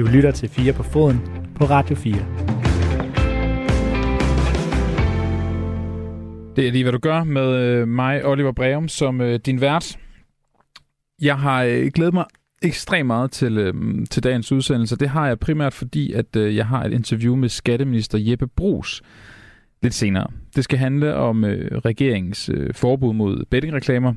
[0.00, 1.20] Du lytter til 4 på foden
[1.54, 2.14] på Radio 4.
[6.56, 9.98] Det er lige, hvad du gør med øh, mig, Oliver Breum, som øh, din vært.
[11.22, 12.24] Jeg har øh, glædet mig
[12.62, 13.74] ekstremt meget til, øh,
[14.10, 14.96] til dagens udsendelse.
[14.96, 19.02] Det har jeg primært, fordi at øh, jeg har et interview med skatteminister Jeppe Brugs
[19.82, 20.26] lidt senere.
[20.56, 24.14] Det skal handle om øh, regeringens øh, forbud mod bettingreklamer.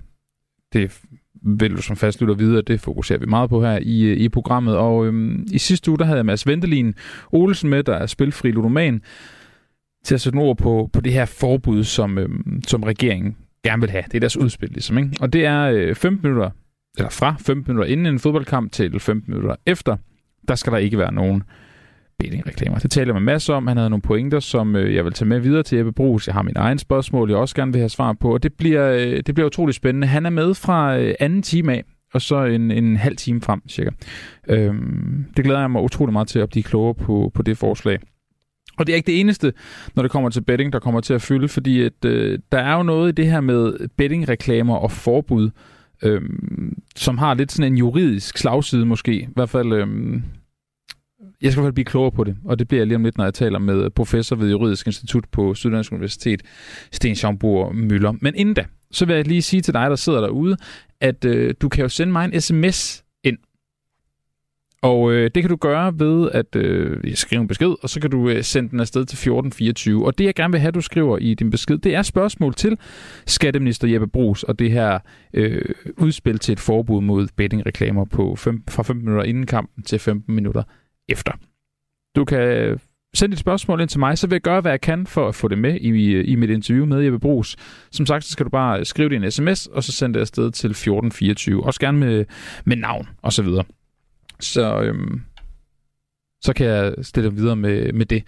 [0.74, 1.02] Det
[1.42, 4.30] vil du som fastlytter vide, at det fokuserer vi meget på her i, øh, i
[4.30, 4.78] programmet.
[4.78, 6.94] Og øhm, i sidste uge, der havde jeg Mads Ventelin
[7.32, 9.02] Olsen med, der er spilfri ludoman,
[10.06, 13.90] til at sætte ord på, på det her forbud, som, øhm, som regeringen gerne vil
[13.90, 14.04] have.
[14.08, 14.98] Det er deres udspil, ligesom.
[14.98, 15.10] Ikke?
[15.20, 16.50] Og det er øh, 15 minutter,
[16.98, 19.98] eller fra 15 minutter inden en fodboldkamp til 15 minutter efter,
[20.48, 21.44] der skal der ikke være nogen
[22.20, 22.80] bettingreklamer.
[22.80, 23.68] Det taler man masser om.
[23.68, 26.28] Han havde nogle pointer, som øh, jeg vil tage med videre til Jeppe Brugs.
[26.28, 28.92] Jeg har min egen spørgsmål, jeg også gerne vil have svar på, og det bliver,
[28.92, 30.08] øh, det bliver utrolig spændende.
[30.08, 33.70] Han er med fra øh, anden time af, og så en, en halv time frem,
[33.70, 33.90] cirka.
[34.50, 38.00] Øhm, det glæder jeg mig utrolig meget til at blive klogere på, på det forslag.
[38.78, 39.54] Og det er ikke det eneste,
[39.96, 42.76] når det kommer til betting, der kommer til at fylde, fordi at, øh, der er
[42.76, 45.50] jo noget i det her med bettingreklamer og forbud,
[46.04, 46.22] øh,
[46.96, 49.14] som har lidt sådan en juridisk slagside måske.
[49.14, 49.88] I hvert fald, øh,
[51.44, 53.04] jeg skal i hvert fald blive klogere på det, og det bliver jeg lige om
[53.04, 56.42] lidt, når jeg taler med professor ved Juridisk Institut på Syddansk Universitet,
[56.92, 58.14] Sten Schaumburg Møller.
[58.22, 60.58] Men inden da, så vil jeg lige sige til dig, der sidder derude,
[61.02, 63.38] at øh, du kan jo sende mig en sms ind.
[64.82, 68.12] Og øh, det kan du gøre ved at øh, skrive en besked, og så kan
[68.12, 70.06] du øh, sende den afsted til 1424.
[70.06, 72.78] Og det jeg gerne vil have, du skriver i din besked, det er spørgsmål til
[73.26, 75.00] skatteminister Jeppe Brugs og det her
[75.34, 75.62] øh,
[75.98, 80.36] udspil til et forbud mod bettingreklamer på fem, fra 15 minutter inden kampen til 15
[80.36, 80.64] minutter
[81.10, 81.32] efter.
[82.16, 82.80] Du kan
[83.14, 85.36] sende dit spørgsmål ind til mig, så vil jeg gøre, hvad jeg kan for at
[85.36, 87.56] få det med i, øh, i mit interview med Jeppe Brugs.
[87.92, 90.70] Som sagt, så skal du bare skrive din sms, og så sende det afsted til
[90.70, 91.66] 1424.
[91.66, 92.26] Også gerne med,
[92.66, 93.64] med navn og så videre.
[94.40, 95.22] Så, øhm,
[96.42, 98.24] så kan jeg stille dig videre med, med det,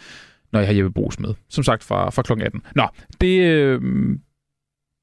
[0.51, 1.33] når jeg har Jeppe Brugs med.
[1.49, 2.41] Som sagt fra, fra kl.
[2.41, 2.61] 18.
[2.75, 2.87] Nå,
[3.21, 4.19] det øhm,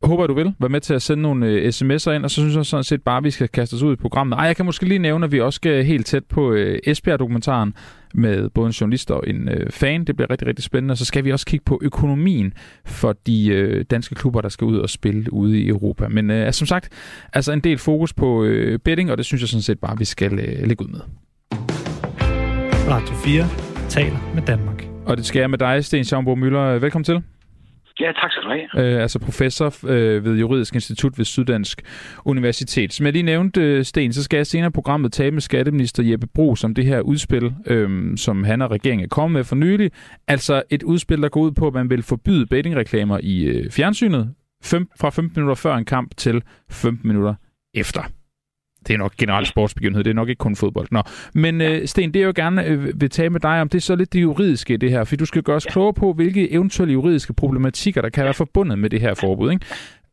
[0.04, 2.56] håber du vil være med til at sende nogle øh, sms'er ind, og så synes
[2.56, 4.36] jeg sådan set bare, at vi skal kaste os ud i programmet.
[4.36, 7.74] Ej, jeg kan måske lige nævne, at vi også skal helt tæt på øh, Esbjerg-dokumentaren
[8.14, 10.04] med både en journalist og en øh, fan.
[10.04, 10.92] Det bliver rigtig, rigtig spændende.
[10.92, 12.52] Og så skal vi også kigge på økonomien
[12.84, 16.08] for de øh, danske klubber, der skal ud og spille ude i Europa.
[16.08, 16.88] Men øh, som sagt,
[17.32, 20.04] altså en del fokus på øh, betting, og det synes jeg sådan set bare, vi
[20.04, 21.00] skal øh, lægge ud med.
[22.88, 23.48] Radio 4
[23.88, 24.86] taler med Danmark.
[25.06, 26.78] Og det skal jeg med dig, Sten Schaumburg Møller.
[26.78, 27.22] Velkommen til.
[28.00, 28.94] Ja, tak skal du have.
[28.94, 31.82] Øh, altså professor øh, ved Juridisk Institut ved Syddansk
[32.24, 32.92] Universitet.
[32.92, 36.02] Som jeg lige nævnte, øh, Sten, så skal jeg senere i programmet tale med skatteminister
[36.02, 39.56] Jeppe Bro om det her udspil, øh, som han og regeringen er kommet med for
[39.56, 39.90] nylig.
[40.28, 44.34] Altså et udspil, der går ud på, at man vil forbyde bettingreklamer i øh, fjernsynet
[44.64, 47.34] fem, fra 15 minutter før en kamp til 15 minutter
[47.74, 48.02] efter
[48.88, 50.88] det er nok generelt sportsbegivenhed, det er nok ikke kun fodbold.
[50.90, 51.02] Nå.
[51.34, 53.82] Men øh, Sten, det jeg jo gerne øh, vil tale med dig om, det er
[53.82, 55.70] så lidt det juridiske i det her, for du skal gøre os ja.
[55.70, 59.50] klogere på, hvilke eventuelle juridiske problematikker, der kan være forbundet med det her forbud.
[59.50, 59.66] Ikke?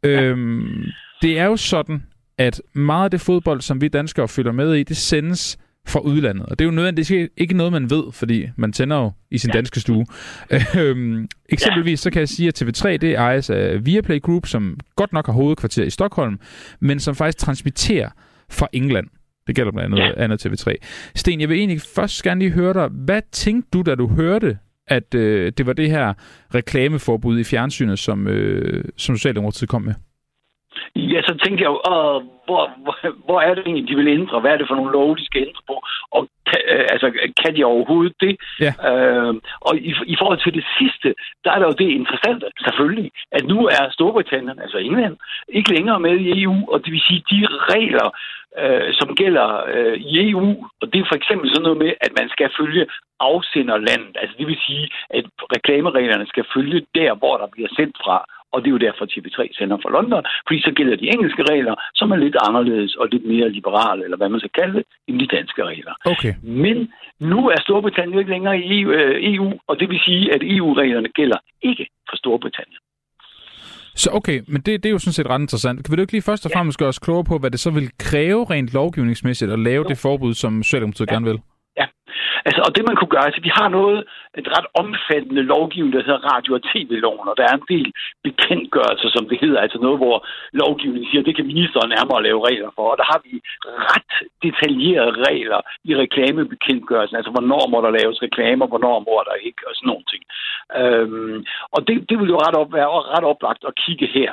[0.03, 0.84] Øhm,
[1.22, 2.03] det er jo sådan,
[2.38, 6.46] at meget af det fodbold, som vi danskere følger med i, det sendes fra udlandet.
[6.46, 9.50] Og det er jo nødvendigvis ikke noget, man ved, fordi man tænder jo i sin
[9.50, 9.58] ja.
[9.58, 10.06] danske stue.
[10.78, 15.13] Øhm, eksempelvis så kan jeg sige, at TV3 det ejes af Viaplay Group, som godt
[15.13, 16.40] nok har hovedkvarter i Stockholm,
[16.79, 18.09] men som faktisk transmitterer
[18.51, 19.07] fra England.
[19.47, 20.23] Det gælder blandt andet ja.
[20.23, 20.75] andet TV3.
[21.15, 22.87] Sten, jeg vil egentlig først gerne lige høre dig.
[23.05, 26.13] Hvad tænkte du, da du hørte, at øh, det var det her
[26.55, 29.93] reklameforbud i fjernsynet, som, øh, som Socialdemokratiet kom med?
[30.95, 32.17] Ja, så tænkte jeg jo, øh,
[32.47, 32.95] hvor, hvor,
[33.25, 34.39] hvor er det egentlig, de vil ændre?
[34.39, 35.75] Hvad er det for nogle love, de skal ændre på?
[36.16, 37.07] Og kan, øh, altså,
[37.41, 38.33] kan de overhovedet det?
[38.66, 38.73] Ja.
[38.89, 39.33] Øh,
[39.67, 41.09] og i, i forhold til det sidste,
[41.43, 45.16] der er der jo det interessante, selvfølgelig, at nu er Storbritannien, altså England,
[45.57, 47.39] ikke længere med i EU, og det vil sige, de
[47.73, 48.07] regler,
[48.57, 50.49] øh, som gælder øh, i EU,
[50.81, 52.85] og det er for eksempel sådan noget med, at man skal følge
[53.19, 54.15] afsenderlandet.
[54.21, 58.17] Altså det vil sige, at reklamereglerne skal følge der, hvor der bliver sendt fra.
[58.53, 61.75] Og det er jo derfor, TV3 sender fra London, fordi så gælder de engelske regler,
[61.95, 65.19] som er lidt anderledes og lidt mere liberale, eller hvad man skal kalde det, end
[65.19, 65.93] de danske regler.
[66.05, 66.34] Okay.
[66.43, 71.09] Men nu er Storbritannien ikke længere i EU, øh, og det vil sige, at EU-reglerne
[71.09, 72.79] gælder ikke for Storbritannien.
[73.96, 75.86] Så okay, men det, det er jo sådan set ret interessant.
[75.86, 77.90] Kan vi ikke lige først og fremmest gøre os klogere på, hvad det så vil
[77.97, 79.90] kræve rent lovgivningsmæssigt at lave jo.
[79.90, 81.14] det forbud, som Socialdemokratiet ja.
[81.14, 81.40] gerne vil?
[82.47, 84.00] Altså, og det man kunne gøre, altså vi har noget,
[84.41, 87.88] et ret omfattende lovgivning, der hedder radio- og tv-loven, og der er en del
[88.28, 90.18] bekendtgørelser, som det hedder, altså noget, hvor
[90.62, 93.34] lovgivningen siger, det kan ministeren nærmere lave regler for, og der har vi
[93.91, 94.14] ret
[94.46, 95.59] detaljerede regler
[95.90, 100.06] i reklamebekendtgørelsen, altså hvornår må der laves reklamer, hvornår må der ikke, og sådan nogle
[100.12, 100.24] ting.
[100.80, 101.38] Øhm,
[101.76, 104.32] og det, det vil jo ret op, være ret oplagt at kigge her.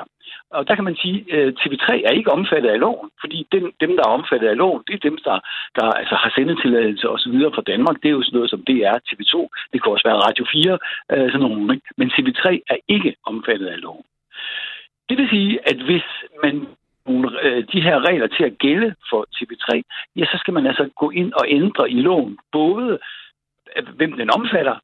[0.50, 3.64] Og der kan man sige, øh, at TV3 er ikke omfattet af loven, fordi dem,
[3.80, 5.36] dem der er omfattet af loven, det er dem, der,
[5.78, 7.36] der altså har sendetilladelse osv.
[7.54, 7.96] fra Danmark.
[8.02, 9.34] Det er jo sådan noget som DR, TV2,
[9.72, 10.78] det kan også være Radio 4,
[11.12, 11.74] øh, sådan nogle.
[11.74, 11.86] Ikke?
[11.96, 14.04] Men TV3 er ikke omfattet af loven.
[15.08, 16.06] Det vil sige, at hvis
[16.42, 16.66] man
[17.06, 19.68] nogle, øh, de her regler til at gælde for TV3,
[20.16, 22.98] ja, så skal man altså gå ind og ændre i loven, både
[23.76, 24.76] øh, hvem den omfatter,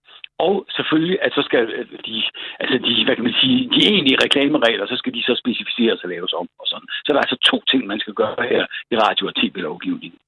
[0.47, 1.62] og selvfølgelig, at så skal
[2.09, 2.17] de,
[2.62, 6.09] altså de, hvad kan man sige, de egentlige reklameregler, så skal de så specificeres og
[6.15, 6.89] laves om og sådan.
[7.05, 8.62] Så der er altså to ting, man skal gøre her
[8.93, 10.19] i radio- og tv-lovgivningen.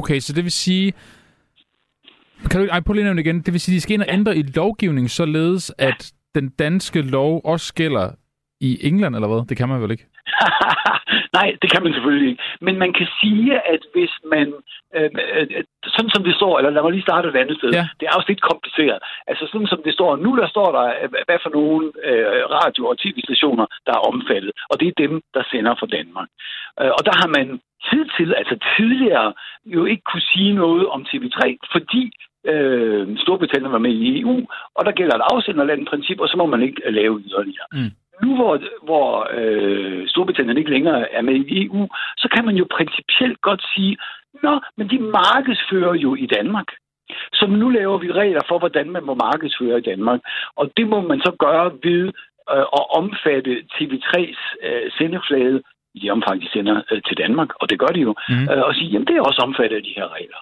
[0.00, 0.86] Okay, så det vil sige,
[2.50, 3.40] kan du ej, prøv lige nævne igen.
[3.42, 7.02] Det vil sige, at de skal ind og ændre i lovgivningen, således at den danske
[7.02, 8.10] lov også gælder
[8.60, 9.46] i England, eller hvad?
[9.48, 10.06] Det kan man vel ikke?
[11.38, 12.42] Nej, det kan man selvfølgelig ikke.
[12.66, 14.46] Men man kan sige, at hvis man,
[14.96, 15.64] øh, øh,
[15.94, 17.84] sådan som det står, eller lad mig lige starte et andet sted, ja.
[17.98, 18.98] det er også lidt kompliceret.
[19.30, 22.90] Altså sådan som det står, nu der står der, øh, hvad for nogle øh, radio-
[22.90, 26.28] og tv-stationer, der er omfattet, og det er dem, der sender fra Danmark.
[26.80, 27.46] Øh, og der har man
[27.90, 29.32] hidtil, altså tidligere,
[29.66, 31.40] jo ikke kunne sige noget om TV3,
[31.74, 32.02] fordi
[32.52, 34.36] øh, Storbritannien var med i EU,
[34.76, 37.68] og der gælder et afsenderlandprincip, og så må man ikke lave yderligere.
[37.72, 37.90] Mm
[38.22, 42.66] nu hvor, hvor øh, Storbritannien ikke længere er med i EU, så kan man jo
[42.70, 43.96] principielt godt sige,
[44.42, 46.68] nå, men de markedsfører jo i Danmark.
[47.32, 50.20] Så nu laver vi regler for, hvordan man må markedsføre i Danmark.
[50.56, 52.02] Og det må man så gøre ved
[52.52, 55.62] øh, at omfatte TV3's øh, sendeflade,
[55.94, 58.48] i det omfang, de sender øh, til Danmark, og det gør de jo, mm.
[58.50, 60.40] øh, og sige, jamen det er også omfattet af de her regler.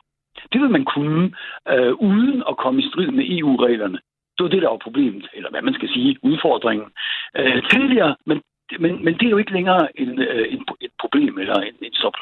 [0.52, 1.24] Det vil man kunne,
[1.68, 3.98] øh, uden at komme i strid med EU-reglerne.
[4.42, 6.88] Det var det, der var problemet, eller hvad man skal sige, udfordringen
[7.38, 8.38] øh, tidligere, men,
[8.78, 11.94] men, men det er jo ikke længere en, øh, en, et problem eller en, en
[11.94, 12.16] stop.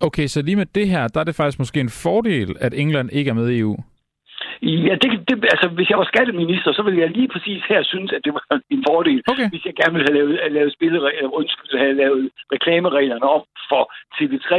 [0.00, 3.08] Okay, så lige med det her, der er det faktisk måske en fordel, at England
[3.12, 3.76] ikke er med i EU?
[4.62, 8.12] Ja, det, det, altså, hvis jeg var skatteminister, så ville jeg lige præcis her synes,
[8.12, 9.48] at det var en fordel, okay.
[9.50, 13.82] hvis jeg gerne ville have lavet, lavet spilleregler, undskyld, have lavet reklamereglerne op for
[14.16, 14.52] TV3,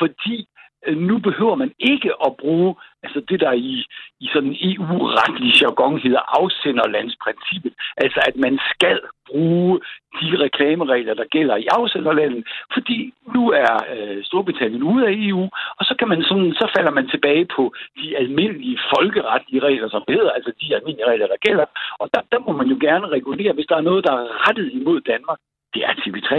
[0.00, 0.36] fordi
[0.86, 3.84] Øh, nu behøver man ikke at bruge altså det, der i,
[4.20, 7.72] i sådan EU-retlig jargon hedder afsenderlandsprincippet.
[7.96, 9.80] Altså at man skal bruge
[10.20, 12.42] de reklameregler, der gælder i afsenderlandet,
[12.74, 15.44] fordi nu er øh, Storbritannien ude af EU,
[15.78, 20.02] og så kan man sådan, så falder man tilbage på de almindelige folkeretlige regler, som
[20.08, 21.66] hedder, altså de almindelige regler, der gælder.
[22.00, 24.72] Og der, der må man jo gerne regulere, hvis der er noget, der er rettet
[24.72, 25.38] imod Danmark
[25.74, 26.32] det er TV3.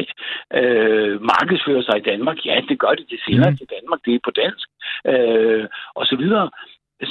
[0.60, 3.06] Øh, markedsfører sig i Danmark, ja, det gør det.
[3.10, 3.58] Det sender mm.
[3.58, 4.68] til Danmark, det er på dansk,
[5.12, 5.66] øh,
[6.00, 6.50] og så videre.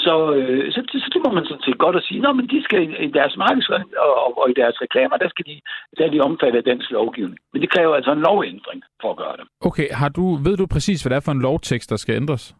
[0.05, 2.65] Så, øh, så, så det må man sådan set godt at sige, Nå, men de
[2.65, 5.61] skal i deres markedsføring og, og, og i deres reklamer, der skal de,
[5.97, 7.39] der er de omfattet af dansk lovgivning.
[7.53, 9.45] Men det kræver altså en lovændring for at gøre det.
[9.61, 12.55] Okay, har du, ved du præcis, hvad det er for en lovtekst, der skal ændres?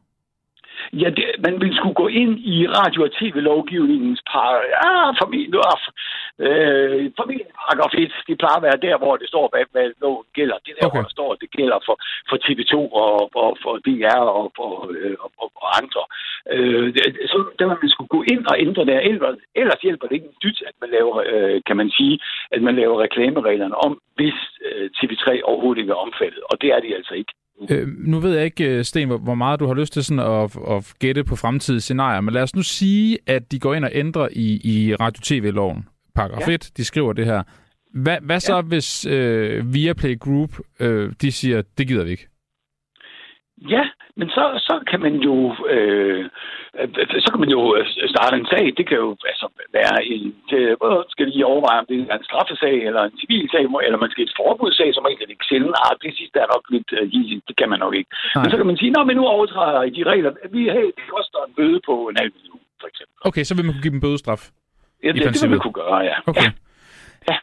[0.93, 5.61] Ja, det, man vil skulle gå ind i radio- og tv-lovgivningens par, ja, familie,
[6.47, 8.13] øh, familieparagraf 1.
[8.29, 10.59] Det plejer at være der, hvor det står, hvad, hvad loven gælder.
[10.67, 10.97] Det der, okay.
[10.97, 11.97] hvor der står, det gælder for,
[12.29, 16.03] for TV2 og, og for DR og, for, øh, og, og, og andre.
[16.55, 16.87] Øh,
[17.33, 19.01] så der man skulle gå ind og ændre der.
[19.01, 22.19] Ellers, ellers hjælper det ikke en dyt, at man laver, øh, kan man sige,
[22.51, 26.43] at man laver reklamereglerne om, hvis øh, TV3 overhovedet ikke er omfattet.
[26.51, 27.33] Og det er de altså ikke.
[27.71, 30.57] Øh, nu ved jeg ikke, øh, Sten, hvor meget du har lyst til sådan at,
[30.77, 33.91] at gætte på fremtidige scenarier, men lad os nu sige, at de går ind og
[33.95, 36.55] ændrer i, i radio-tv-loven, paragraf ja.
[36.55, 37.43] 1, de skriver det her.
[37.95, 38.61] Hvad, hvad så, ja.
[38.63, 40.51] hvis øh, Viaplay Group,
[40.81, 42.29] øh, de siger, det gider vi ikke?
[43.71, 43.85] Ja,
[44.17, 46.25] men så, så kan man jo øh,
[47.25, 48.65] så kan man jo øh, starte en sag.
[48.77, 50.77] Det kan jo altså, være en, det,
[51.39, 54.25] skal lige overveje, om det er en straffesag eller en civil sag, eller man skal
[54.25, 55.67] et forbudssag, som egentlig ikke selv.
[55.85, 58.11] Ah, det sidste er nok lidt uh, det kan man nok ikke.
[58.15, 58.43] Nej.
[58.43, 60.31] Men så kan man sige, at nu overtræder I de regler.
[60.55, 63.15] Vi, hey, det koster en bøde på en halv million, for eksempel.
[63.29, 64.43] Okay, så vil man kunne give dem bødestraf?
[65.05, 66.17] Ja, det, det vil man kunne gøre, ja.
[66.31, 66.51] Okay.
[67.31, 67.37] Ja.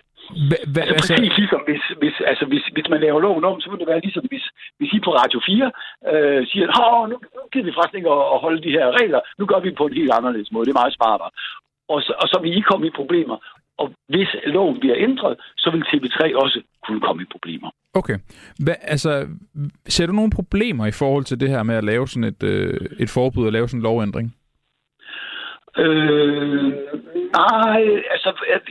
[0.49, 3.61] Hva, hva, altså, altså, præcis ligesom, hvis, hvis, altså, hvis, hvis man laver loven om,
[3.61, 4.45] så vil det være ligesom, hvis,
[4.79, 5.71] hvis I på Radio 4
[6.11, 9.19] øh, siger, at nu, nu gider vi faktisk ikke at, at holde de her regler,
[9.39, 11.31] nu gør vi på en helt anderledes måde, det er meget smartere.
[11.93, 13.37] Og så, og så vil I komme i problemer.
[13.77, 17.69] Og hvis loven bliver ændret, så vil TV3 også kunne komme i problemer.
[17.93, 18.17] Okay.
[18.59, 19.27] Hva, altså,
[19.87, 22.79] ser du nogle problemer i forhold til det her med at lave sådan et, øh,
[22.99, 24.35] et forbud og lave sådan en lovændring?
[25.83, 26.73] Øh,
[27.41, 27.81] nej,
[28.13, 28.29] altså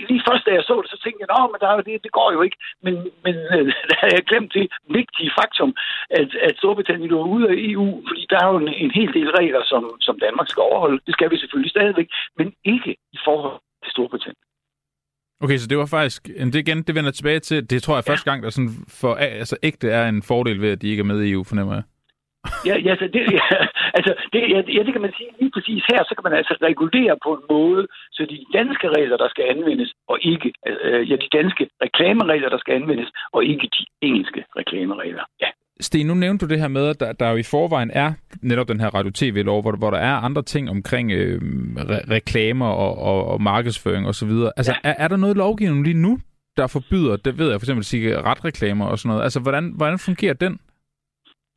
[0.09, 2.29] lige først da jeg så det, så tænkte jeg, men der er det, det går
[2.33, 2.57] jo ikke.
[2.85, 2.95] Men,
[3.25, 4.67] men øh, der har jeg glemt det
[4.99, 5.71] vigtige faktum,
[6.11, 9.31] at, at Storbritannien er ude af EU, fordi der er jo en, en hel del
[9.39, 11.01] regler, som, som Danmark skal overholde.
[11.07, 12.09] Det skal vi selvfølgelig stadigvæk,
[12.39, 14.45] men ikke i forhold til Storbritannien.
[15.43, 18.13] Okay, så det var faktisk, det igen, det vender tilbage til, det tror jeg ja.
[18.13, 21.05] første gang, der sådan for altså ægte er en fordel ved, at de ikke er
[21.05, 21.83] med i EU, fornemmer jeg.
[22.69, 23.47] Ja, ja, så det, ja,
[23.99, 26.55] altså, det, ja, ja, det kan man sige lige præcis her, så kan man altså
[26.63, 31.17] regulere på en måde, så de danske regler, der skal anvendes, og ikke, øh, ja,
[31.17, 35.25] de danske reklameregler, der skal anvendes, og ikke de engelske reklameregler.
[35.41, 35.51] Ja.
[35.81, 38.13] Sten, nu nævnte du det her med, at der, der jo i forvejen er
[38.43, 41.41] netop den her radio-tv-lov, hvor, hvor der er andre ting omkring øh,
[41.77, 44.31] re- reklamer og, og, og markedsføring osv.
[44.57, 44.91] Altså, ja.
[44.91, 46.19] er, er der noget lovgivning lige nu,
[46.57, 49.23] der forbyder, det ved jeg for eksempel, cigaretreklamer og sådan noget?
[49.23, 50.59] Altså, hvordan, hvordan fungerer den?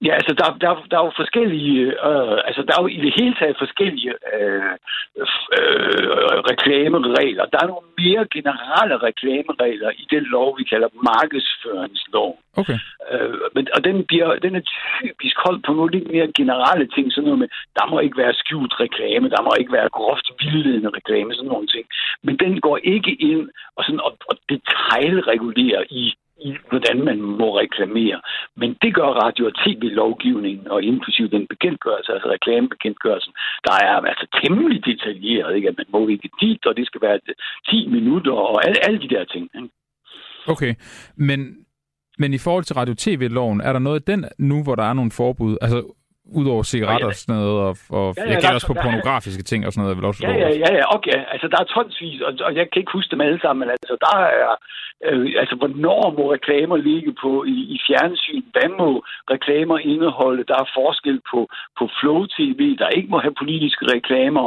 [0.06, 3.14] Ja, altså der, der, der er jo forskellige, øh, altså der er jo i det
[3.20, 4.74] hele taget forskellige øh,
[5.58, 6.08] øh,
[6.52, 7.46] reklameregler.
[7.46, 12.32] Der er nogle mere generelle reklameregler i den lov, vi kalder markedsføringslov.
[12.62, 12.80] Okay.
[13.12, 14.64] Øh, men, og den, bliver, den er
[15.02, 18.34] typisk holdt på nogle lidt mere generelle ting, sådan noget med, der må ikke være
[18.34, 21.86] skjult reklame, der må ikke være groft vildledende reklame, sådan nogle ting.
[22.24, 27.60] Men den går ikke ind og, sådan, og, og detaljregulerer i i, hvordan man må
[27.60, 28.22] reklamere.
[28.56, 33.34] Men det gør radio- og tv-lovgivningen, og inklusive den bekendtgørelse, altså reklamebekendtgørelsen,
[33.68, 35.70] der er altså temmelig detaljeret, ikke?
[35.70, 37.20] at man må ikke dit, og det skal være
[37.70, 39.50] 10 minutter, og alle, alle de der ting.
[39.56, 39.70] Ikke?
[40.48, 40.76] Okay,
[41.16, 41.40] men,
[42.18, 45.12] men i forhold til radio-tv-loven, er der noget i den nu, hvor der er nogle
[45.12, 45.58] forbud?
[45.62, 45.80] Altså,
[46.36, 49.66] Udover cigaretter og sådan noget, og, og ja, ja, jeg kender også på pornografiske ting
[49.66, 49.98] og sådan noget.
[49.98, 51.20] Vil også ja, ja, ja, ja, okay.
[51.34, 53.94] Altså, der er tonsvis, og, og jeg kan ikke huske dem alle sammen, men altså,
[54.06, 54.52] der er,
[55.06, 58.44] øh, altså, hvornår må reklamer ligge på i, i fjernsyn?
[58.56, 58.90] Hvad må
[59.34, 60.44] reklamer indeholde?
[60.52, 61.40] Der er forskel på,
[61.80, 64.42] på Flow TV, der ikke må have politiske reklamer,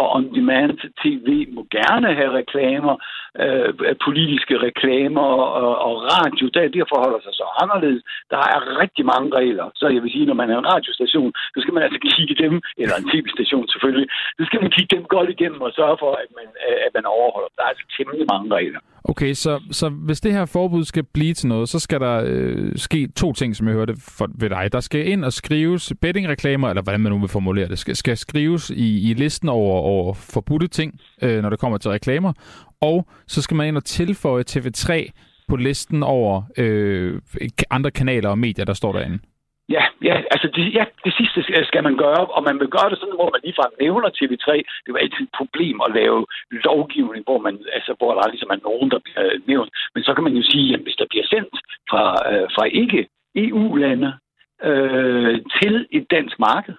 [0.00, 2.94] og On-Demand TV må gerne have reklamer,
[3.42, 3.70] øh,
[4.06, 5.28] politiske reklamer,
[5.62, 8.02] og, og radio, der, det forholder sig så anderledes.
[8.30, 11.32] Der er rigtig mange regler, så jeg vil sige, når man er en radiostation, station,
[11.54, 14.06] så skal man altså kigge dem, eller en tv-station selvfølgelig,
[14.38, 17.04] så skal man kigge dem godt igennem og sørge for, at man, øh, at man
[17.16, 17.50] overholder.
[17.56, 18.80] Der er altså temmelig mange regler.
[19.12, 22.72] Okay, så, så hvis det her forbud skal blive til noget, så skal der øh,
[22.86, 24.72] ske to ting, som jeg hørte for, ved dig.
[24.72, 28.16] Der skal ind og skrives bettingreklamer, eller hvordan man nu vil formulere det, skal, skal
[28.16, 32.32] skrives i, i listen over, over forbudte ting, øh, når det kommer til reklamer.
[32.80, 34.90] Og så skal man ind og tilføje TV3
[35.48, 37.20] på listen over øh,
[37.70, 39.18] andre kanaler og medier, der står derinde.
[39.68, 41.38] Ja, ja, altså det, ja, det sidste
[41.70, 44.48] skal man gøre, og man vil gøre det sådan, hvor man ligefrem nævner TV3.
[44.84, 48.60] Det var altid et problem at lave lovgivning, hvor, man, altså, hvor der ligesom er
[48.68, 49.70] nogen, der bliver nævnt.
[49.94, 51.54] Men så kan man jo sige, at hvis der bliver sendt
[51.90, 54.10] fra, øh, fra ikke EU-lande
[54.68, 56.74] øh, til et dansk marked,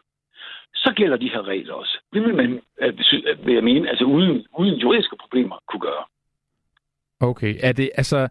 [0.76, 1.98] så gælder de her regler også.
[2.14, 6.04] Det vil man, øh, øh vil jeg mene, altså uden, uden juridiske problemer kunne gøre.
[7.22, 8.30] Okay, er det altså...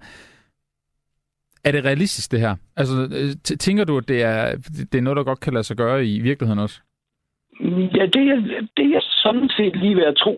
[1.67, 2.55] Er det realistisk, det her?
[2.77, 4.43] Altså, øh, tænker du, at det er,
[4.93, 6.79] det er noget, der godt kan lade sig gøre i virkeligheden også?
[7.99, 8.39] Ja, det er,
[8.77, 10.35] det er sådan set lige ved at tro,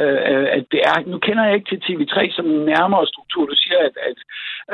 [0.00, 0.96] øh, at det er.
[1.12, 3.46] Nu kender jeg ikke til TV3 som en nærmere struktur.
[3.46, 4.18] Du siger, at, at,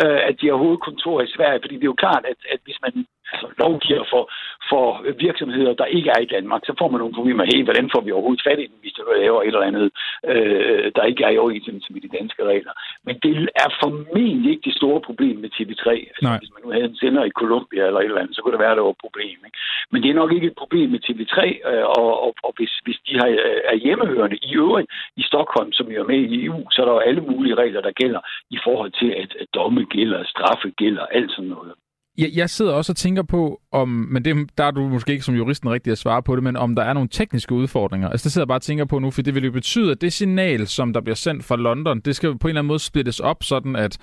[0.02, 2.78] øh, at de har hovedkontor i Sverige, fordi det er jo klart, at, at hvis
[2.84, 4.22] man altså, lovgiver for,
[4.70, 4.84] for
[5.26, 7.44] virksomheder, der ikke er i Danmark, så får man nogle problemer.
[7.50, 9.86] Hey, hvordan får vi overhovedet fat i dem, hvis der laver et eller andet,
[10.32, 12.74] øh, der ikke er i overensstemmelse med de danske regler.
[13.06, 13.32] Men det
[13.64, 15.88] er formentlig ikke det store problem med TV3.
[16.10, 16.38] Altså, Nej.
[16.38, 18.64] hvis man nu havde en sender i Colombia eller et eller andet, så kunne det
[18.64, 19.36] være, at det var et problem.
[19.46, 19.58] Ikke?
[19.92, 21.38] Men det er nok ikke et problem med TV3,
[21.70, 25.72] øh, og, og, og hvis, hvis de har, øh, er hjemmehørende i øvrigt i Stockholm,
[25.72, 28.20] som jo er med i EU, så er der jo alle mulige regler, der gælder
[28.50, 31.72] i forhold til, at, at domme gælder, straffe gælder, alt sådan noget.
[32.18, 35.24] Jeg, jeg sidder også og tænker på, om, men det, der er du måske ikke
[35.24, 38.08] som juristen rigtig at svare på det, men om der er nogle tekniske udfordringer.
[38.08, 40.00] Altså det sidder jeg bare og tænker på nu, for det vil jo betyde, at
[40.00, 42.78] det signal, som der bliver sendt fra London, det skal på en eller anden måde
[42.78, 43.98] splittes op, sådan at,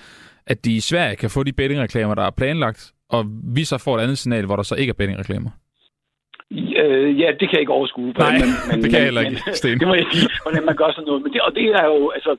[0.48, 3.98] at de i Sverige kan få de bettingreklamer, der er planlagt, og vi så får
[3.98, 5.50] et andet signal, hvor der så ikke er bettingreklamer.
[6.52, 8.10] Øh, ja, det kan jeg ikke overskue.
[8.18, 9.78] Nej, men, men, det kan jeg heller ikke, Sten.
[9.82, 11.22] Det må jeg sige, hvordan man gør sådan noget.
[11.24, 12.32] Men det, og det er jo, altså,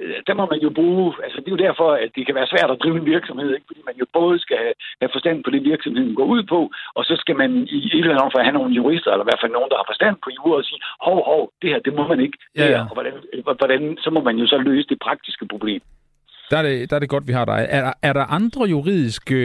[0.00, 2.52] øh, der må man jo bruge, altså det er jo derfor, at det kan være
[2.52, 3.68] svært at drive en virksomhed, ikke?
[3.68, 4.58] fordi man jo både skal
[5.00, 6.60] have forstand på det, virksomheden går ud på,
[6.98, 9.42] og så skal man i et eller andet omfang have nogle jurister, eller i hvert
[9.42, 12.04] fald nogen, der har forstand på jura, og sige, hov, hov, det her, det må
[12.12, 12.36] man ikke.
[12.56, 12.80] Ja, ja.
[12.90, 13.14] Og hvordan,
[13.60, 15.80] hvordan, så må man jo så løse det praktiske problem.
[16.50, 17.66] Der er, det, der er det godt, vi har dig.
[17.70, 19.36] Er der, er der andre juridiske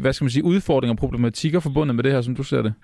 [0.00, 2.74] hvad skal man sige, udfordringer og problematikker forbundet med det her, som du ser det?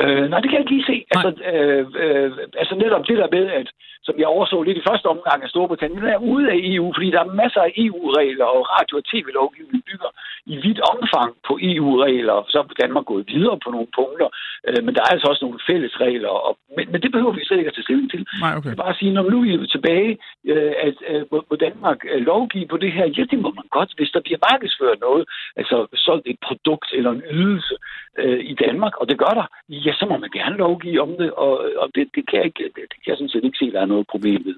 [0.00, 0.96] Øh, nej, det kan jeg ikke lige se.
[1.12, 2.30] Altså, øh, øh,
[2.60, 3.68] altså netop det der med, at
[4.06, 7.20] som jeg overså lidt i første omgang af Storbritannien, er ude af EU, fordi der
[7.22, 10.10] er masser af EU-regler, og radio- og tv-lovgivning bygger
[10.52, 12.36] i vidt omfang på EU-regler.
[12.48, 14.28] Så er Danmark gået videre på nogle punkter,
[14.68, 17.44] øh, men der er altså også nogle fælles regler, og, men, men det behøver vi
[17.44, 18.22] slet ikke at tage stilling til.
[18.44, 18.68] Nej, okay.
[18.68, 20.12] Jeg bare sige, når nu er vi tilbage,
[20.52, 23.90] øh, at øh, må Danmark øh, lovgive på det her, ja, det må man godt,
[23.96, 25.24] hvis der bliver markedsført noget,
[25.56, 27.74] altså solgt et produkt eller en ydelse
[28.18, 31.32] øh, i Danmark, og det gør der, ja, så må man gerne lovgive om det,
[31.32, 33.72] og, og det, det, kan jeg ikke, det, det kan jeg sådan set ikke se,
[33.72, 34.56] der er noget problem ved.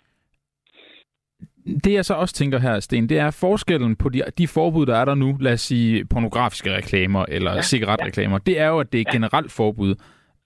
[1.85, 4.97] det jeg så også tænker her, Sten, det er forskellen på de, de forbud, der
[4.97, 8.43] er der nu, lad os sige pornografiske reklamer eller ja, cigaretreklamer, ja.
[8.47, 9.95] det er jo, at det er et generelt forbud.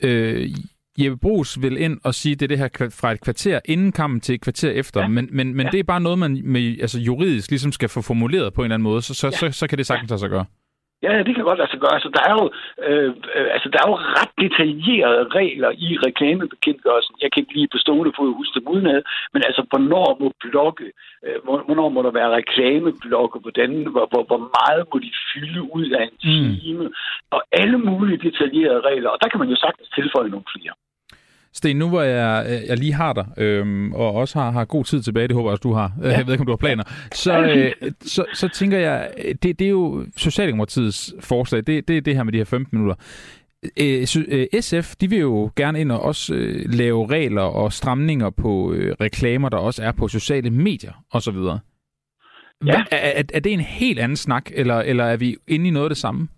[0.02, 0.50] Øh,
[0.98, 4.20] Jeppe Brugs vil ind og sige, det er det her fra et kvarter inden kampen
[4.20, 5.08] til et kvarter efter, ja.
[5.08, 5.70] men, men, men ja.
[5.70, 8.74] det er bare noget, man med, altså juridisk ligesom skal få formuleret på en eller
[8.74, 9.30] anden måde, så, så, ja.
[9.30, 10.44] så, så kan det sagtens lade sig gøre.
[11.02, 11.96] Ja, det kan godt lade sig gøre.
[11.98, 12.44] Altså, der er jo,
[12.86, 13.10] øh,
[13.54, 17.14] altså, der er jo ret detaljerede regler i reklamebekendtgørelsen.
[17.22, 19.02] Jeg kan ikke lige på stående fod huske dem udenad,
[19.32, 20.88] men altså, hvornår må blokke,
[21.24, 25.88] øh, hvornår må der være reklameblokke, hvordan, hvor, hvor, hvor meget må de fylde ud
[25.98, 26.56] af en mm.
[26.60, 26.94] time, mm.
[27.34, 29.10] og alle mulige detaljerede regler.
[29.10, 30.74] Og der kan man jo sagtens tilføje nogle flere.
[31.54, 35.02] Sten, nu hvor jeg, jeg lige har dig, øhm, og også har, har god tid
[35.02, 35.92] tilbage, det håber jeg også, du har.
[36.02, 36.08] Ja.
[36.08, 36.84] Jeg ved ikke, om du har planer.
[37.14, 39.10] Så, øh, så, så tænker jeg,
[39.42, 42.78] det, det er jo Socialdemokratiets forslag, det, det er det her med de her 15
[42.78, 42.94] minutter.
[43.76, 44.06] Øh,
[44.60, 48.96] SF, de vil jo gerne ind og også øh, lave regler og stramninger på øh,
[49.00, 51.36] reklamer, der også er på sociale medier osv.
[52.66, 52.82] Ja.
[52.90, 55.86] Er, er, er det en helt anden snak, eller, eller er vi inde i noget
[55.86, 56.28] af det samme?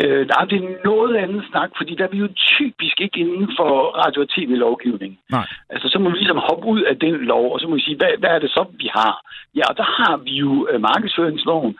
[0.00, 3.48] Øh, nej, det er noget andet snak, fordi der er vi jo typisk ikke inden
[3.58, 3.70] for
[4.02, 5.18] radio- og tv-lovgivning.
[5.30, 5.46] Nej.
[5.70, 7.96] Altså, så må vi ligesom hoppe ud af den lov, og så må vi sige,
[7.96, 9.14] hvad, hvad er det så, vi har?
[9.58, 11.72] Ja, og der har vi jo uh, markedsføringsloven,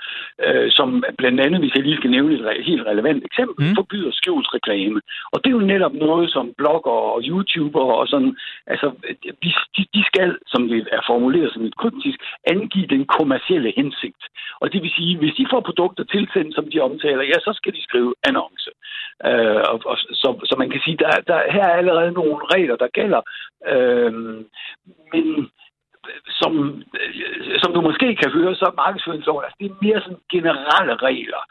[0.46, 3.74] uh, som blandt andet, hvis jeg lige skal nævne et re- helt relevant eksempel, mm.
[3.74, 5.00] forbyder skjulsreklame.
[5.32, 8.86] Og det er jo netop noget, som blogger og YouTuber og sådan, altså,
[9.42, 9.50] de,
[9.94, 14.22] de skal, som det er formuleret som et kryptisk, angive den kommercielle hensigt.
[14.60, 17.72] Og det vil sige, hvis de får produkter tilsendt, som de omtaler, ja, så skal
[17.72, 18.70] de skrive skrive annonce.
[19.28, 22.76] Øh, og, og, så, så man kan sige, der, der her er allerede nogle regler,
[22.76, 23.22] der gælder.
[23.72, 24.12] Øh,
[25.12, 25.24] men
[26.40, 26.52] som,
[27.00, 27.12] øh,
[27.62, 31.42] som du måske kan høre, så er markedsføringsloven, altså det er mere sådan generelle regler,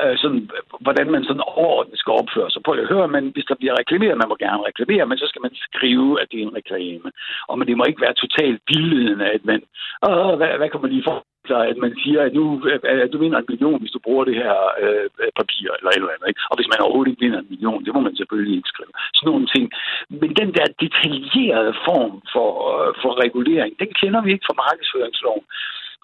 [0.00, 0.42] øh, sådan,
[0.84, 4.20] hvordan man sådan overordnet skal opføre sig Prøv at høre, men hvis der bliver reklameret,
[4.22, 7.08] man må gerne reklamere, men så skal man skrive, at det er en reklame.
[7.48, 9.60] Og men det må ikke være totalt vildledende, at man,
[10.08, 11.14] Åh, hvad, hvad kan man lige få
[11.50, 12.44] at man siger, at nu
[13.04, 15.06] at du vinder en million, hvis du bruger det her øh,
[15.40, 16.28] papir eller et eller andet.
[16.28, 16.40] Ikke?
[16.50, 18.92] Og hvis man overhovedet ikke vinder en million, det må man selvfølgelig ikke skrive.
[19.14, 19.64] Sådan nogle ting.
[20.20, 25.44] Men den der detaljerede form for, øh, for regulering, den kender vi ikke fra markedsføringsloven.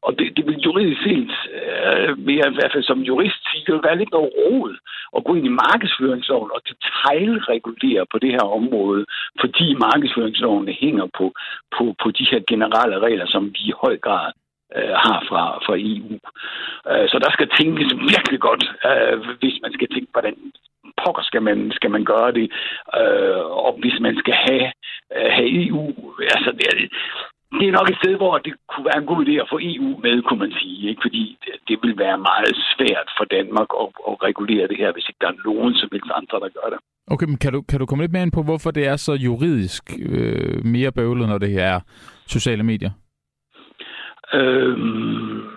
[0.06, 3.64] Og det, det vil juridisk set, øh, vil jeg i hvert fald som jurist sige,
[3.66, 4.74] det vil være lidt noget råd
[5.16, 9.04] at gå ind i markedsføringsloven og detaljregulere på det her område,
[9.40, 11.26] fordi markedsføringsloven hænger på,
[11.76, 14.32] på, på de her generelle regler, som vi i høj grad
[14.76, 16.12] øh, har fra, fra EU.
[16.90, 20.36] Øh, så der skal tænkes virkelig godt, øh, hvis man skal tænke, hvordan
[21.02, 22.46] pokker skal man, skal man gøre det,
[23.00, 24.66] øh, og hvis man skal have,
[25.16, 25.84] øh, have EU,
[26.34, 26.66] altså det,
[27.58, 29.88] det er nok et sted, hvor det kunne være en god idé at få EU
[30.04, 30.88] med, kunne man sige.
[30.90, 31.02] Ikke?
[31.06, 35.08] Fordi det, det vil være meget svært for Danmark at, at regulere det her, hvis
[35.08, 36.80] ikke der er nogen som helst andre, der gør det.
[37.12, 39.12] Okay, men kan du, kan du komme lidt mere ind på, hvorfor det er så
[39.12, 41.80] juridisk øh, mere bøvlet, når det her er
[42.26, 42.90] sociale medier?
[44.34, 45.52] Øhm,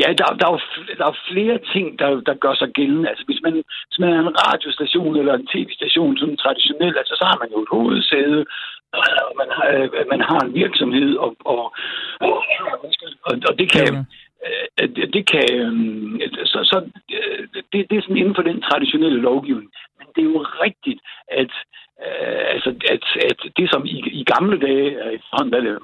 [0.00, 0.60] ja, der, der, er jo,
[0.98, 3.08] der er flere ting, der, der gør sig gældende.
[3.08, 3.52] Altså, hvis man,
[3.88, 7.58] hvis man er en radiostation eller en tv-station, som traditionelt, altså, så har man jo
[7.62, 8.44] et hovedsæde,
[8.92, 11.74] og man har, øh, man har en virksomhed, og, og,
[12.20, 13.88] og, og det kan...
[13.96, 16.78] Øh, det, kan øh, så, så
[17.16, 19.70] øh, det, det er sådan inden for den traditionelle lovgivning.
[19.98, 21.52] Men det er jo rigtigt, at
[22.02, 25.18] Øh, altså, at, at det som i, i gamle dage, øh,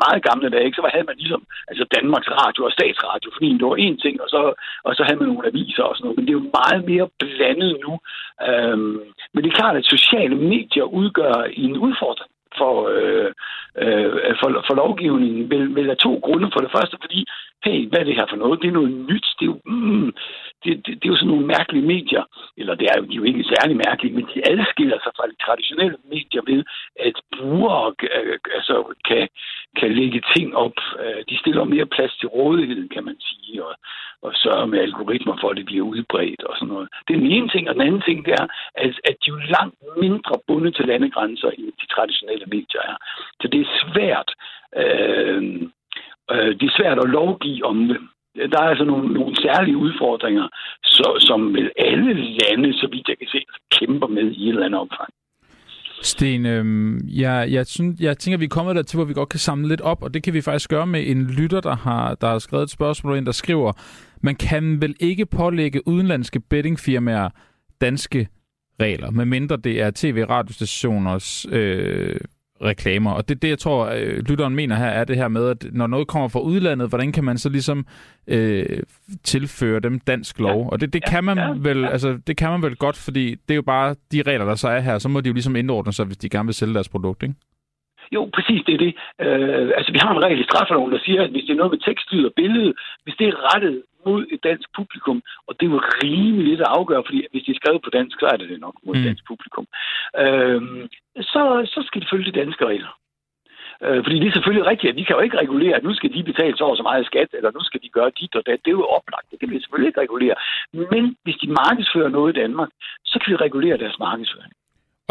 [0.05, 3.67] meget gamle dage, ikke, så havde man ligesom altså Danmarks Radio og Statsradio, fordi det
[3.67, 4.41] var én ting, og så,
[4.87, 6.17] og så havde man nogle aviser og sådan noget.
[6.17, 7.93] Men det er jo meget mere blandet nu.
[8.49, 9.01] Øhm,
[9.33, 13.31] men det er klart, at sociale medier udgør en udfordring for, øh,
[13.83, 16.51] øh, for, for lovgivningen, vel, vel af to grunde.
[16.53, 17.21] For det første, fordi,
[17.65, 18.63] hey, hvad er det her for noget?
[18.63, 19.27] Det er noget nyt.
[19.39, 20.13] Det er jo, mm,
[20.65, 22.25] det, det, det er jo sådan nogle mærkelige medier,
[22.61, 25.27] eller det er jo, de er jo ikke særlig mærkelige, men de adskiller sig fra
[25.31, 26.61] de traditionelle medier ved,
[27.09, 28.75] at brugere øh, altså,
[29.09, 29.29] kan,
[29.79, 30.77] kan lægge ting op.
[31.03, 33.75] Øh, de stiller mere plads til rådighed, kan man sige, og,
[34.23, 36.89] og sørger med algoritmer for, at det bliver udbredt og sådan noget.
[37.09, 39.51] Det er den ene ting, og den anden ting, det er, at, at de er
[39.57, 42.97] langt mindre bundet til landegrænser, end de traditionelle medier er.
[43.41, 44.31] Så det er svært,
[44.77, 45.71] øh,
[46.33, 47.99] øh, det er svært at lovgive om det
[48.35, 50.49] der er altså nogle, nogle særlige udfordringer,
[50.85, 53.45] så, som vel alle lande, så vidt jeg kan se,
[53.79, 55.11] kæmper med i et eller andet omfang.
[56.03, 56.65] Sten, øh,
[57.21, 59.39] jeg, jeg, synes, jeg tænker, at vi er kommet der til, hvor vi godt kan
[59.39, 62.27] samle lidt op, og det kan vi faktisk gøre med en lytter, der har, der
[62.27, 63.73] har skrevet et spørgsmål ind, der skriver,
[64.23, 67.29] man kan vel ikke pålægge udenlandske bettingfirmaer
[67.81, 68.29] danske
[68.81, 72.17] regler, medmindre det er tv-radiostationers øh,
[72.65, 73.13] reklamer.
[73.13, 75.87] Og det det, jeg tror, øh, lytteren mener her, er det her med, at når
[75.87, 77.87] noget kommer fra udlandet, hvordan kan man så ligesom
[78.27, 78.83] øh,
[79.23, 80.61] tilføre dem dansk lov?
[80.61, 80.69] Ja.
[80.69, 81.89] Og det, det, ja, kan man ja, vel, ja.
[81.89, 84.69] altså, det kan man vel godt, fordi det er jo bare de regler, der så
[84.69, 86.89] er her, så må de jo ligesom indordne sig, hvis de gerne vil sælge deres
[86.89, 87.35] produkt, ikke?
[88.13, 88.93] Jo, præcis, det er det.
[89.25, 91.73] Øh, altså, vi har en regel i straffeloven, der siger, at hvis det er noget
[91.73, 95.71] med tekstlyd og billede, hvis det er rettet mod et dansk publikum, og det er
[95.71, 98.61] jo rimeligt at afgøre, fordi hvis det er skrevet på dansk, så er det det
[98.61, 99.07] nok mod et Mm.
[99.07, 99.67] dansk publikum.
[100.23, 100.61] Øh,
[101.33, 101.43] så,
[101.75, 102.93] så skal det følge de danske regler.
[103.85, 106.13] Øh, fordi det er selvfølgelig rigtigt, at vi kan jo ikke regulere, at nu skal
[106.15, 108.61] de betale så og så meget skat, eller nu skal de gøre dit og dat.
[108.65, 110.37] Det er jo oplagt, det kan vi selvfølgelig ikke regulere.
[110.73, 112.71] Men hvis de markedsfører noget i Danmark,
[113.05, 114.53] så kan vi regulere deres markedsføring.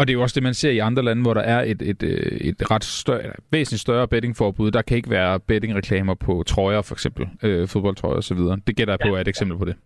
[0.00, 1.82] Og det er jo også det, man ser i andre lande, hvor der er et,
[1.82, 4.70] et, øh, et ret større, væsentligt større bettingforbud.
[4.70, 7.28] Der kan ikke være bettingreklamer på trøjer, for eksempel.
[7.42, 8.38] Øh, fodboldtrøjer osv.
[8.38, 9.76] Det gætter jeg på er et eksempel på det.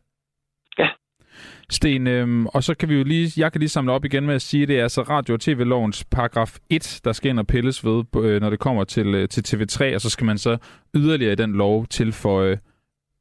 [0.79, 0.87] Ja.
[1.71, 4.35] Sten, øhm, og så kan vi jo lige, jeg kan lige samle op igen med
[4.35, 7.47] at sige, at det er altså radio- og tv-lovens paragraf 1, der skal ind og
[7.47, 10.57] pilles ved, øh, når det kommer til, øh, til TV3, og så skal man så
[10.95, 12.59] yderligere i den lov tilføje,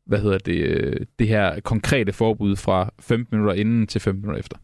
[0.05, 4.39] hvad hedder det, øh, det her konkrete forbud fra 15 minutter inden til 15 minutter
[4.39, 4.57] efter.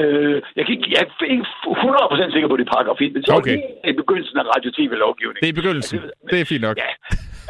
[0.00, 1.46] Øh, jeg, kan ikke, jeg er ikke
[2.26, 3.56] 100% sikker på, at det er paragraf 1, men så Okay.
[3.56, 5.42] er det i begyndelsen af radio-tv-lovgivningen.
[5.44, 5.96] Det er begyndelsen.
[6.30, 6.76] Det er fint nok.
[6.84, 6.90] Ja,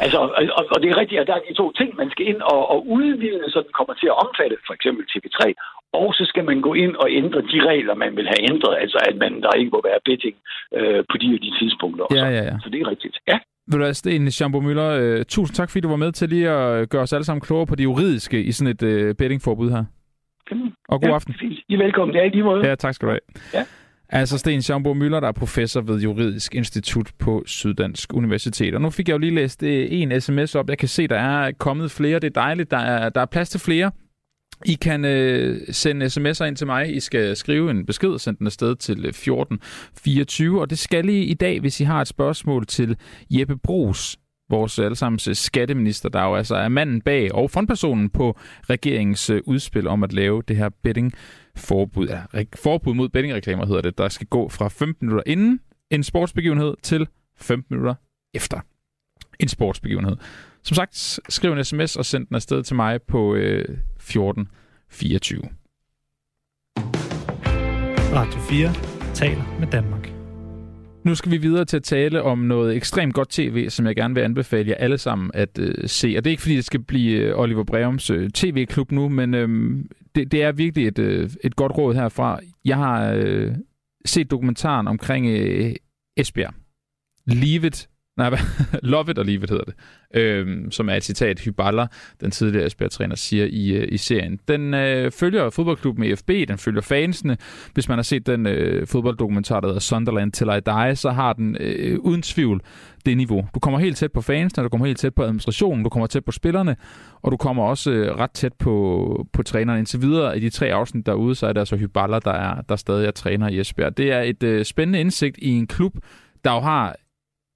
[0.05, 0.17] altså,
[0.57, 2.61] og, og det er rigtigt, at der er de to ting, man skal ind og,
[2.73, 5.41] og udvide, så den kommer til at omfatte for eksempel TV3,
[6.01, 8.97] og så skal man gå ind og ændre de regler, man vil have ændret, altså
[9.09, 10.35] at man der ikke må være betting
[10.77, 12.05] øh, på de og de tidspunkter.
[12.19, 12.55] Ja, ja, ja.
[12.63, 13.17] Så det er rigtigt.
[13.31, 13.37] Ja,
[13.69, 16.49] Ved du hvad, Sten Schambo Møller, øh, tusind tak, fordi du var med til lige
[16.49, 19.83] at gøre os alle sammen klogere på det juridiske i sådan et øh, bettingforbud her.
[20.89, 21.33] Og god ja, aften.
[21.39, 21.53] Fint.
[21.69, 22.15] I er velkommen.
[22.15, 22.67] Det er i lige måde.
[22.67, 23.19] Ja, tak skal du have.
[23.53, 23.65] Ja.
[24.09, 28.75] Altså Sten Schambo Møller, der er professor ved Juridisk Institut på Syddansk Universitet.
[28.75, 30.69] Og nu fik jeg jo lige læst øh, en sms op.
[30.69, 32.19] Jeg kan se, der er kommet flere.
[32.19, 32.71] Det er dejligt.
[32.71, 33.91] Der er, der er plads til flere.
[34.65, 36.95] I kan øh, sende sms'er ind til mig.
[36.95, 40.61] I skal skrive en besked og sende den afsted til øh, 1424.
[40.61, 42.97] Og det skal I i dag, hvis I har et spørgsmål til
[43.31, 44.17] Jeppe Brugs,
[44.49, 48.37] vores allesammens øh, skatteminister, der jo altså er manden bag og frontpersonen på
[48.69, 52.07] regeringens øh, udspil om at lave det her bettingforbud.
[52.07, 55.59] Ja, forbud mod bettingreklamer hedder det, der skal gå fra 15 minutter inden
[55.91, 57.07] en sportsbegivenhed til
[57.37, 57.95] 15 minutter
[58.33, 58.59] efter
[59.39, 60.17] en sportsbegivenhed.
[60.63, 65.41] Som sagt, skriv en sms og send den afsted til mig på øh, 1424.
[68.13, 68.73] Radio 4
[69.13, 70.16] taler med Danmark.
[71.07, 74.15] Nu skal vi videre til at tale om noget ekstremt godt tv, som jeg gerne
[74.15, 76.13] vil anbefale jer alle sammen at øh, se.
[76.17, 79.33] Og det er ikke fordi, det skal blive øh, Oliver Breums øh, tv-klub nu, men
[79.33, 79.49] øh,
[80.15, 82.39] det, det er virkelig et, øh, et godt råd herfra.
[82.65, 83.55] Jeg har øh,
[84.05, 85.75] set dokumentaren omkring øh,
[86.17, 86.53] Esbjerg.
[87.27, 87.89] Leave it.
[88.17, 88.39] Nej.
[88.83, 89.73] Love it og leave it hedder det.
[90.13, 91.87] Øhm, som er et citat, Hyballa,
[92.21, 94.39] den tidligere Esbjerg-træner, siger i, øh, i serien.
[94.47, 97.37] Den øh, følger fodboldklubben i FB, den følger fansene,
[97.73, 101.33] hvis man har set den øh, fodbolddokumentar, der hedder Sunderland Till I Die, så har
[101.33, 102.61] den øh, uden tvivl
[103.05, 103.47] det niveau.
[103.55, 106.25] Du kommer helt tæt på fansene, du kommer helt tæt på administrationen, du kommer tæt
[106.25, 106.75] på spillerne,
[107.21, 109.79] og du kommer også øh, ret tæt på, på træneren.
[109.79, 112.75] Indtil videre i de tre afsnit derude, så er det altså Hyballa, der, er, der
[112.75, 113.97] stadig er træner i Esbjerg.
[113.97, 115.93] Det er et øh, spændende indsigt i en klub,
[116.43, 116.95] der jo har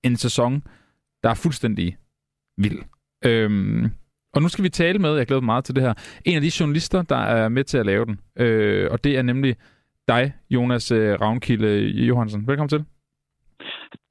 [0.04, 0.64] en sæson,
[1.24, 1.98] der er fuldstændig
[2.58, 2.80] vild.
[3.26, 3.86] Øhm,
[4.34, 5.94] og nu skal vi tale med, jeg glæder mig meget til det her,
[6.26, 8.20] en af de journalister, der er med til at lave den.
[8.36, 9.56] Øh, og det er nemlig
[10.08, 12.48] dig, Jonas øh, Ravnkilde Johansen.
[12.48, 12.86] Velkommen til.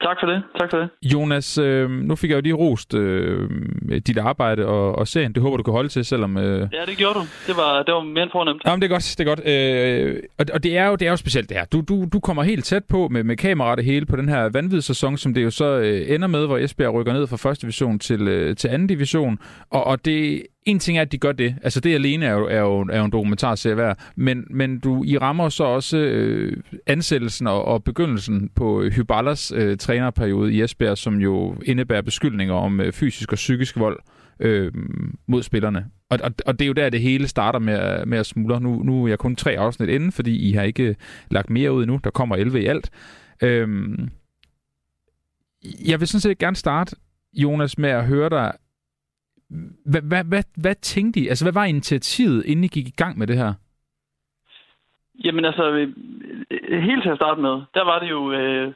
[0.02, 0.42] Tak for det.
[0.60, 0.88] Tak for det.
[1.02, 3.50] Jonas, øh, nu fik jeg jo lige rost øh,
[4.06, 5.32] dit arbejde og, og serien.
[5.32, 6.36] Det håber du kan holde til, selvom...
[6.36, 6.68] Øh...
[6.72, 7.24] Ja, det gjorde du.
[7.46, 8.62] Det var, det var mere end fornemt.
[8.66, 9.42] Jamen, det er godt, det er godt.
[9.46, 11.64] Øh, og, og det er jo det er jo specielt det her.
[11.64, 14.28] Du, du, du kommer helt tæt på med, med kamera og det hele på den
[14.28, 17.36] her vanvittige sæson, som det jo så øh, ender med, hvor Esbjerg rykker ned fra
[17.36, 19.38] første division til, øh, til anden division.
[19.70, 21.54] Og, og det en ting er, at de gør det.
[21.62, 23.98] Altså det alene er jo, er jo, er jo en dokumentarserie værd.
[24.16, 26.56] Men, men du, I rammer så også øh,
[26.86, 32.54] ansættelsen og, og begyndelsen på øh, Hyballas øh, trænerperiode i Esbjerg, som jo indebærer beskyldninger
[32.54, 33.98] om øh, fysisk og psykisk vold
[34.40, 34.72] øh,
[35.26, 35.86] mod spillerne.
[36.10, 38.60] Og, og, og det er jo der, det hele starter med, med at smuldre.
[38.60, 40.94] Nu, nu er jeg kun tre afsnit inde, fordi I har ikke øh,
[41.30, 42.00] lagt mere ud endnu.
[42.04, 42.90] Der kommer 11 i alt.
[43.42, 43.98] Øh,
[45.86, 46.96] jeg vil sådan set gerne starte,
[47.32, 48.52] Jonas, med at høre dig.
[49.86, 51.28] Hvad, hvad, hvad, hvad tænkte I?
[51.28, 53.52] Altså, hvad var initiativet, inden I gik i gang med det her?
[55.24, 55.64] Jamen altså,
[56.88, 58.72] helt til at starte med, der var det jo øh,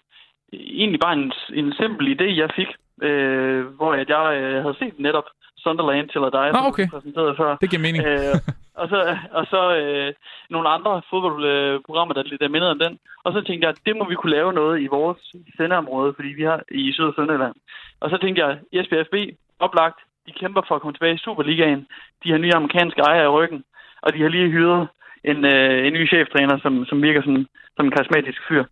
[0.53, 2.71] egentlig bare en, en simpel idé, jeg fik,
[3.03, 5.25] øh, hvor at jeg øh, havde set netop
[5.65, 6.89] Sunderland til at dig, Nå, okay.
[6.95, 7.57] præsenteret før.
[7.63, 8.05] Det giver mening.
[8.07, 8.35] øh,
[8.81, 8.99] og så,
[9.39, 10.13] og så øh,
[10.51, 12.99] nogle andre fodboldprogrammer, der, der mindede om den.
[13.25, 15.21] Og så tænkte jeg, at det må vi kunne lave noget i vores
[15.57, 17.55] sendeområde, fordi vi har i Syd- og Sønderland.
[18.01, 19.17] Og så tænkte jeg, Esbjerg FB,
[19.59, 21.87] oplagt, de kæmper for at komme tilbage i Superligaen.
[22.25, 23.65] De har nye amerikanske ejere i ryggen,
[24.03, 24.89] og de har lige hyret
[25.25, 28.65] en, øh, en ny cheftræner, som, som virker som, som en karismatisk fyr.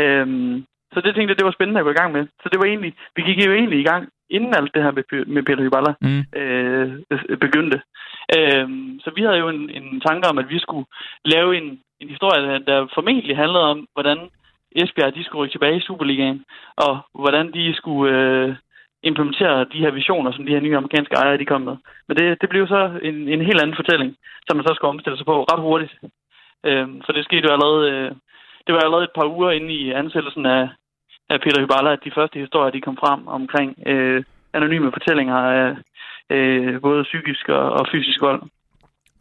[0.00, 2.26] Øhm, så det tænkte jeg, det var spændende at gå i gang med.
[2.42, 5.26] Så det var egentlig, vi gik jo egentlig i gang, inden alt det her med,
[5.26, 6.24] med Peter Hyballa Mm.
[6.40, 7.78] øh, begyndte.
[8.36, 8.68] Øh,
[9.04, 10.86] så vi havde jo en, en tanke om, at vi skulle
[11.24, 14.18] lave en, en historie, der, der formentlig handlede om, hvordan
[14.76, 16.44] Esbjerg de skulle rykke tilbage i Superligaen,
[16.76, 18.54] og hvordan de skulle øh,
[19.10, 21.76] implementere de her visioner, som de her nye amerikanske ejere de kom med.
[22.08, 24.16] Men det, det blev så en, en helt anden fortælling,
[24.46, 25.94] som man så skulle omstille sig på ret hurtigt.
[26.68, 28.10] Øh, for det skete jo allerede, øh,
[28.66, 30.68] det var allerede et par uger inde i ansættelsen af,
[31.32, 35.76] af Peter Hyballa, at de første historier de kom frem omkring øh, anonyme fortællinger af
[36.30, 38.42] øh, både psykisk og, og fysisk vold.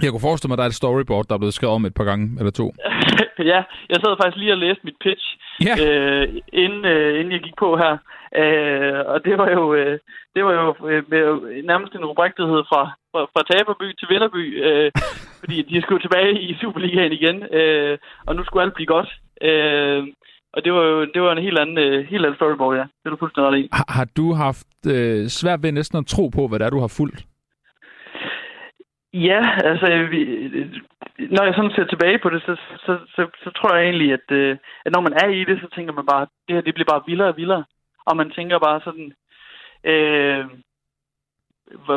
[0.04, 1.94] Jeg kunne forestille mig, at der er et storyboard, der er blevet skrevet om et
[1.94, 2.74] par gange eller to.
[3.52, 3.60] ja,
[3.92, 5.26] jeg sad faktisk lige og læste mit pitch,
[5.68, 5.76] Ja.
[5.86, 6.28] øh,
[6.64, 7.94] inden, øh, inden jeg gik på her.
[8.42, 10.00] Øh, og det var jo, øh,
[10.36, 11.24] det var jo øh, med,
[11.72, 12.82] nærmest en rubrik, der hed fra,
[13.12, 14.92] fra, fra taberby til vinderby, øh,
[15.42, 19.10] fordi de skulle tilbage i Superligaen igen, øh, og nu skulle alt blive godt.
[19.42, 20.04] Øh,
[20.54, 22.82] og det var jo det var en helt anden, øh, helt anden storyboard, ja.
[22.82, 23.70] Det er du fuldstændig ret i.
[23.74, 26.80] Har, har du haft øh, svært ved næsten at tro på, hvad det er, du
[26.80, 27.26] har fulgt?
[29.16, 30.22] Ja, altså, vi,
[31.18, 34.32] når jeg sådan ser tilbage på det, så, så, så, så tror jeg egentlig, at,
[34.32, 36.74] øh, at når man er i det, så tænker man bare, at det her det
[36.74, 37.64] bliver bare vildere og vildere.
[38.06, 39.14] Og man tænker bare sådan,
[39.92, 40.46] øh,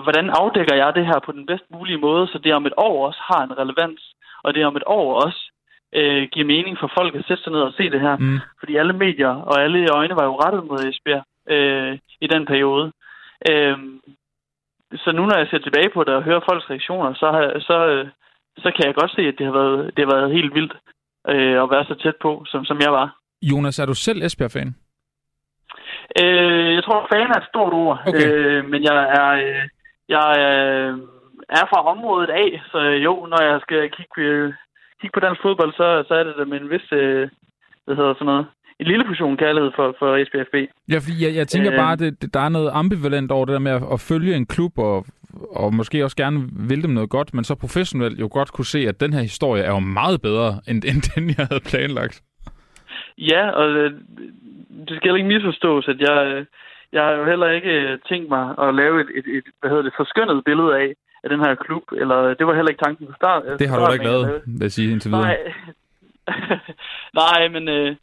[0.05, 3.07] hvordan afdækker jeg det her på den bedst mulige måde, så det om et år
[3.07, 5.51] også har en relevans, og det om et år også
[5.95, 8.17] øh, giver mening for folk at sætte sig ned og se det her.
[8.17, 8.39] Mm.
[8.59, 12.93] Fordi alle medier og alle øjne var jo rettet mod Esbjerg øh, i den periode.
[13.51, 13.79] Øh,
[14.97, 17.87] så nu når jeg ser tilbage på det og hører folks reaktioner, så, har- så,
[17.87, 18.07] øh,
[18.59, 20.73] så kan jeg godt se, at det har været, det har været helt vildt
[21.29, 23.17] øh, at være så tæt på, som, som jeg var.
[23.43, 24.75] Jonas, er du selv Esbjerg-fan?
[26.23, 28.27] Øh, jeg tror, fan er et stort ord, Okay.
[28.33, 29.65] øh, men jeg er, øh,
[30.09, 30.93] jeg øh,
[31.61, 34.55] er fra området af, så jo, når jeg skal kigge,
[35.01, 37.29] kigge på dansk fodbold, så, så er det da med en vis, øh,
[37.85, 38.47] hvad hedder sådan noget,
[38.81, 40.55] en lille portion kærlighed for, for SPFB.
[40.93, 41.79] Ja, fordi jeg, jeg tænker Øh.
[41.79, 44.47] bare, at det, der er noget ambivalent over det der med at, at følge en
[44.47, 45.07] klub, og,
[45.51, 48.79] og måske også gerne vil dem noget godt, men så professionelt jo godt kunne se,
[48.89, 52.23] at den her historie er jo meget bedre, end, end den, jeg havde planlagt.
[53.19, 53.91] Ja, og øh,
[54.89, 56.45] det skal ikke misforstås, at jeg, øh,
[56.93, 59.83] jeg har jo heller ikke øh, tænkt mig at lave et, et, et hvad hedder
[59.83, 60.89] det, forskønnet billede af,
[61.25, 63.43] af den her klub, eller det var heller ikke tanken fra start.
[63.47, 65.27] øh, Det har du da ikke lavet, vil jeg sige indtil videre.
[65.27, 65.39] Nej,
[67.23, 67.97] Nej men, øh,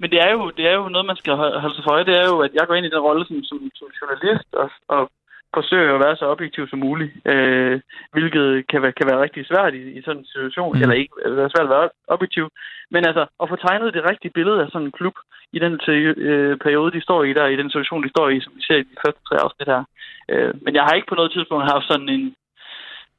[0.00, 2.04] men det er, jo, det er jo noget, man skal ho- holde sig for øje.
[2.10, 4.70] Det er jo, at jeg går ind i den rolle som, som, som journalist og,
[4.88, 5.10] og
[5.54, 7.80] forsøger at være så objektiv som muligt, øh,
[8.12, 10.82] hvilket kan være, kan være rigtig svært i, i sådan en situation, Mm.
[10.82, 12.46] eller ikke være svært at være objektiv.
[12.90, 15.16] Men altså, at få tegnet det rigtige billede af sådan en klub
[15.52, 18.52] i den øh, periode, de står i der, i den situation, de står i, som
[18.56, 19.82] vi ser i de første tre afsnit her.
[20.28, 22.34] Øh, men jeg har ikke på noget tidspunkt haft sådan en,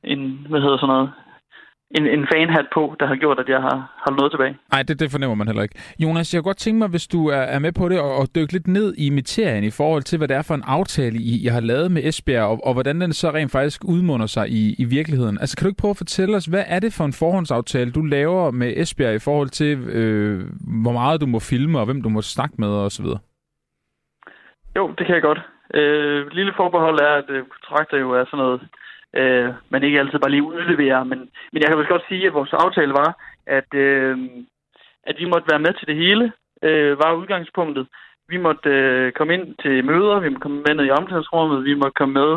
[0.04, 1.10] en hvad hedder sådan noget,
[1.92, 4.58] en, en fanhat på, der har gjort, at jeg har holdt noget tilbage.
[4.72, 5.80] Nej, det, det fornemmer man heller ikke.
[6.00, 8.28] Jonas, jeg kunne godt tænke mig, hvis du er, er med på det, og, og
[8.36, 11.44] dykke lidt ned i materien i forhold til, hvad det er for en aftale, I,
[11.46, 14.76] I har lavet med Esbjerg, og, og hvordan den så rent faktisk udmunder sig i,
[14.80, 15.38] i virkeligheden.
[15.40, 18.02] Altså, kan du ikke prøve at fortælle os, hvad er det for en forhåndsaftale, du
[18.02, 20.46] laver med Esbjerg i forhold til, øh,
[20.84, 23.20] hvor meget du må filme, og hvem du må snakke med, og så videre?
[24.76, 25.42] Jo, det kan jeg godt.
[25.74, 28.62] Øh, lille forbehold er, at øh, kontrakter jo er sådan noget,
[29.16, 31.20] øh, man ikke altid bare lige udleverer, men,
[31.52, 33.12] men jeg kan vel godt sige, at vores aftale var,
[33.46, 34.18] at, øh,
[35.04, 36.32] at vi måtte være med til det hele,
[36.64, 37.88] øh, var udgangspunktet.
[38.30, 41.74] Vi måtte øh, komme ind til møder, vi måtte komme med ned i omklædningsrummet, vi
[41.74, 42.32] måtte komme med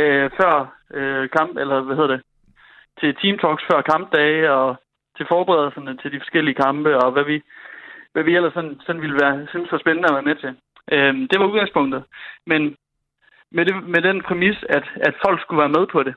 [0.00, 0.54] øh, før
[0.94, 2.22] øh, kamp, eller hvad hedder det,
[3.00, 4.76] til team talks før kampdage, og
[5.16, 7.42] til forberedelserne til de forskellige kampe, og hvad vi,
[8.12, 10.52] hvad vi ellers sådan, sådan ville være, synes var spændende at være med til.
[10.92, 12.04] Øhm, det var udgangspunktet.
[12.46, 12.76] Men
[13.54, 16.14] med, det, med den præmis, at, at folk skulle være med på det.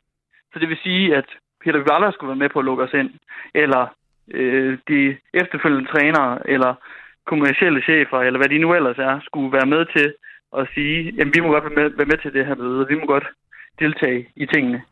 [0.53, 1.25] Så det vil sige, at
[1.63, 3.11] Peter Vivala skulle være med på at lukke os ind,
[3.53, 3.83] eller
[4.31, 6.73] øh, de efterfølgende trænere, eller
[7.25, 10.13] kommersielle chefer, eller hvad de nu ellers er, skulle være med til
[10.57, 12.95] at sige, jamen vi må godt være med, være med til det her møde, vi
[12.95, 13.27] må godt
[13.79, 14.83] deltage i tingene.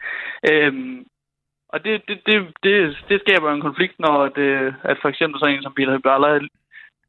[0.52, 1.06] Øhm,
[1.70, 5.40] og det, det, det, det, det skaber en konflikt, når det, øh, at for eksempel
[5.40, 6.40] sådan en som Peter Hyballa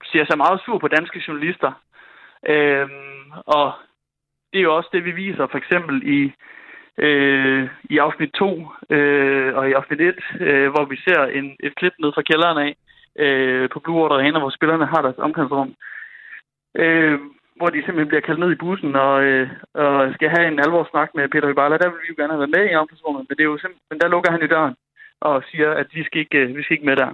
[0.04, 1.72] siger sig meget sur på danske journalister.
[2.48, 3.72] Øhm, og
[4.54, 6.32] det er jo også det, vi viser for eksempel i,
[7.06, 11.74] øh, i afsnit 2 øh, og i afsnit 1, øh, hvor vi ser en, et
[11.74, 12.72] klip ned fra kælderen af
[13.24, 15.74] øh, på Blue Water Arena, hvor spillerne har deres omklædningsrum.
[16.82, 17.18] Øh,
[17.58, 21.10] hvor de simpelthen bliver kaldt ned i bussen og, øh, og skal have en alvorssnak
[21.14, 21.76] med Peter Hybala.
[21.78, 23.86] Der vil vi jo gerne have været med i omklædningsrummet, men, det er jo simpelthen,
[23.90, 24.74] men der lukker han i døren
[25.20, 27.10] og siger, at vi skal ikke, øh, vi skal ikke med der.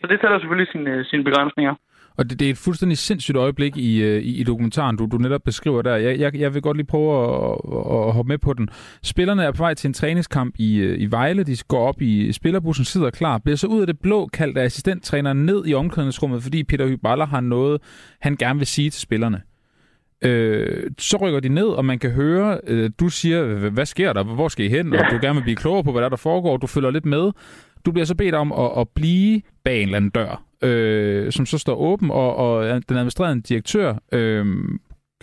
[0.00, 1.74] Så det sætter selvfølgelig sine, øh, sine begrænsninger.
[2.16, 5.18] Og det, det er et fuldstændig sindssygt øjeblik i, øh, i, i dokumentaren, du, du
[5.18, 5.96] netop beskriver der.
[5.96, 8.68] Jeg, jeg, jeg vil godt lige prøve at, at, at hoppe med på den.
[9.02, 11.44] Spillerne er på vej til en træningskamp i, øh, i Vejle.
[11.44, 13.38] De går op i spillerbussen, sidder klar.
[13.38, 17.24] Bliver så ud af det blå kaldt af assistenttræneren ned i omklædningsrummet, fordi Peter Hyballa
[17.24, 17.80] har noget,
[18.20, 19.40] han gerne vil sige til spillerne.
[20.24, 24.12] Øh, så rykker de ned, og man kan høre, øh, du siger, "H- hvad sker
[24.12, 24.22] der?
[24.24, 24.92] Hvor skal I hen?
[24.92, 26.56] Og du gerne vil blive klogere på, hvad der, er, der foregår.
[26.56, 27.30] Du følger lidt med.
[27.86, 31.46] Du bliver så bedt om at, at blive bag en eller anden dør øh, som
[31.46, 34.46] så står åben, og, og den administrerende direktør, øh,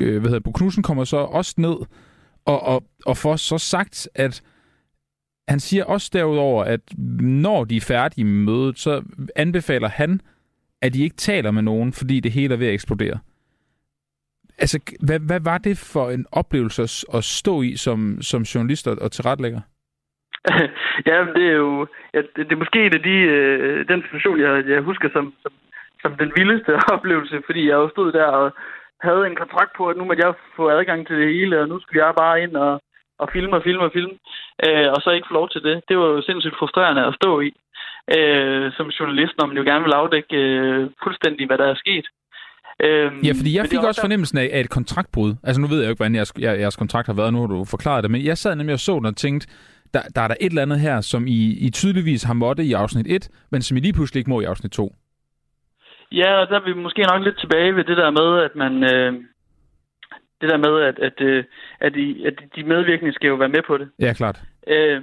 [0.02, 1.76] øh, hvad hedder Bo Knudsen, kommer så også ned
[2.46, 4.42] og, og, og får så sagt, at
[5.48, 6.82] han siger også derudover, at
[7.22, 9.04] når de er færdige med mødet, så
[9.36, 10.22] anbefaler han,
[10.82, 13.20] at de ikke taler med nogen, fordi det hele er ved at eksplodere.
[14.58, 19.12] Altså, hvad, hvad var det for en oplevelse at stå i som, som journalist og
[19.12, 19.62] tilretlægger?
[21.10, 24.40] ja, det er jo ja, det, det er måske en af de, øh, den situation,
[24.40, 25.52] jeg, jeg husker som, som,
[26.02, 28.52] som den vildeste oplevelse, fordi jeg jo stod der og
[29.08, 31.80] havde en kontrakt på, at nu måtte jeg få adgang til det hele, og nu
[31.80, 32.82] skulle jeg bare ind og,
[33.20, 34.16] og filme og filme og filme,
[34.66, 35.76] øh, og så ikke få lov til det.
[35.90, 37.52] Det var jo sindssygt frustrerende at stå i
[38.18, 42.06] øh, som journalist, når man jo gerne vil afdække øh, fuldstændig, hvad der er sket.
[42.86, 45.32] Øhm, ja, fordi jeg fik også, også fornemmelsen af, af et kontraktbrud.
[45.44, 47.66] Altså nu ved jeg jo ikke, hvordan jeres, jeres kontrakt har været, nu har du
[47.66, 49.48] forklaret det, men jeg sad nemlig og så den og tænkte,
[49.94, 52.74] der, der er der et eller andet her, som I, I tydeligvis har måttet i
[52.74, 54.96] afsnit 1, men som I lige pludselig ikke må i afsnit 2.
[56.12, 58.84] Ja, og der er vi måske nok lidt tilbage ved det der med, at man...
[58.94, 59.14] Øh,
[60.42, 61.44] det der med, at, at, øh,
[61.80, 63.90] at, de, at de medvirkende skal jo være med på det.
[64.00, 64.42] Ja, klart.
[64.68, 65.02] Øh,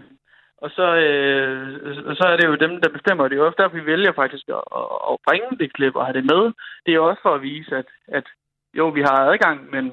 [0.59, 3.29] og så, øh, så er det jo dem, der bestemmer.
[3.29, 4.63] Det er jo også derfor, vi vælger faktisk at,
[5.11, 6.43] at bringe det klip og have det med.
[6.83, 8.27] Det er jo også for at vise, at, at
[8.75, 9.85] jo, vi har adgang, men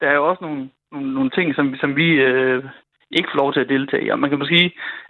[0.00, 2.64] der er jo også nogle, nogle, nogle ting, som, som vi øh,
[3.10, 4.08] ikke får lov til at deltage i.
[4.08, 4.60] Og man kan måske,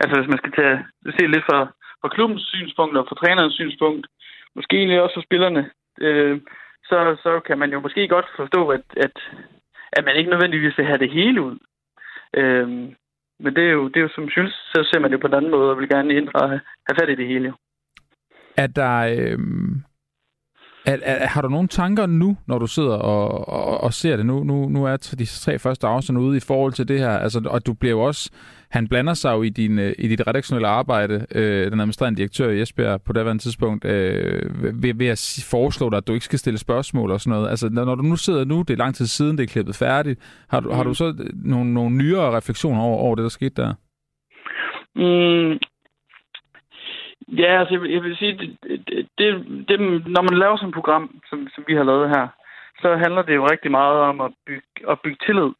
[0.00, 0.76] altså hvis man skal tage,
[1.18, 1.60] se lidt fra,
[2.00, 4.06] fra klubbens synspunkt og fra trænerens synspunkt,
[4.56, 6.40] måske egentlig også for spillerne, øh,
[6.84, 9.16] så, så kan man jo måske godt forstå, at, at,
[9.92, 11.58] at man ikke nødvendigvis vil have det hele ud.
[12.36, 12.68] Øh,
[13.42, 15.34] men det er jo, det er jo som synes, så ser man det på en
[15.34, 16.60] anden måde, og vil gerne ind og have,
[17.00, 17.48] fat i det hele.
[17.48, 17.54] Jo.
[18.56, 18.96] Er der...
[19.16, 19.38] Øh...
[20.90, 24.26] Er, er, har du nogle tanker nu, når du sidder og, og, og ser det?
[24.26, 27.42] Nu, nu, nu er de tre første afsnit ude i forhold til det her, altså,
[27.46, 28.30] og du bliver jo også
[28.70, 32.50] han blander sig jo i, din, øh, i dit redaktionelle arbejde, øh, den administrerende direktør
[32.50, 36.38] i Esbjerg på det tidspunkt, øh, ved, ved at foreslå dig, at du ikke skal
[36.38, 37.50] stille spørgsmål og sådan noget.
[37.50, 40.20] Altså, når, du nu sidder nu, det er lang tid siden, det er klippet færdigt,
[40.48, 40.74] har du, mm.
[40.74, 40.94] har du mm.
[40.94, 43.74] så nogle, nogle nyere refleksioner over, over det, der skete der?
[44.96, 45.58] Mm,
[47.38, 49.28] Ja, altså jeg vil sige, det, det,
[49.68, 52.28] det, når man laver sådan et program, som, som vi har lavet her,
[52.82, 55.50] så handler det jo rigtig meget om at bygge, at bygge tillid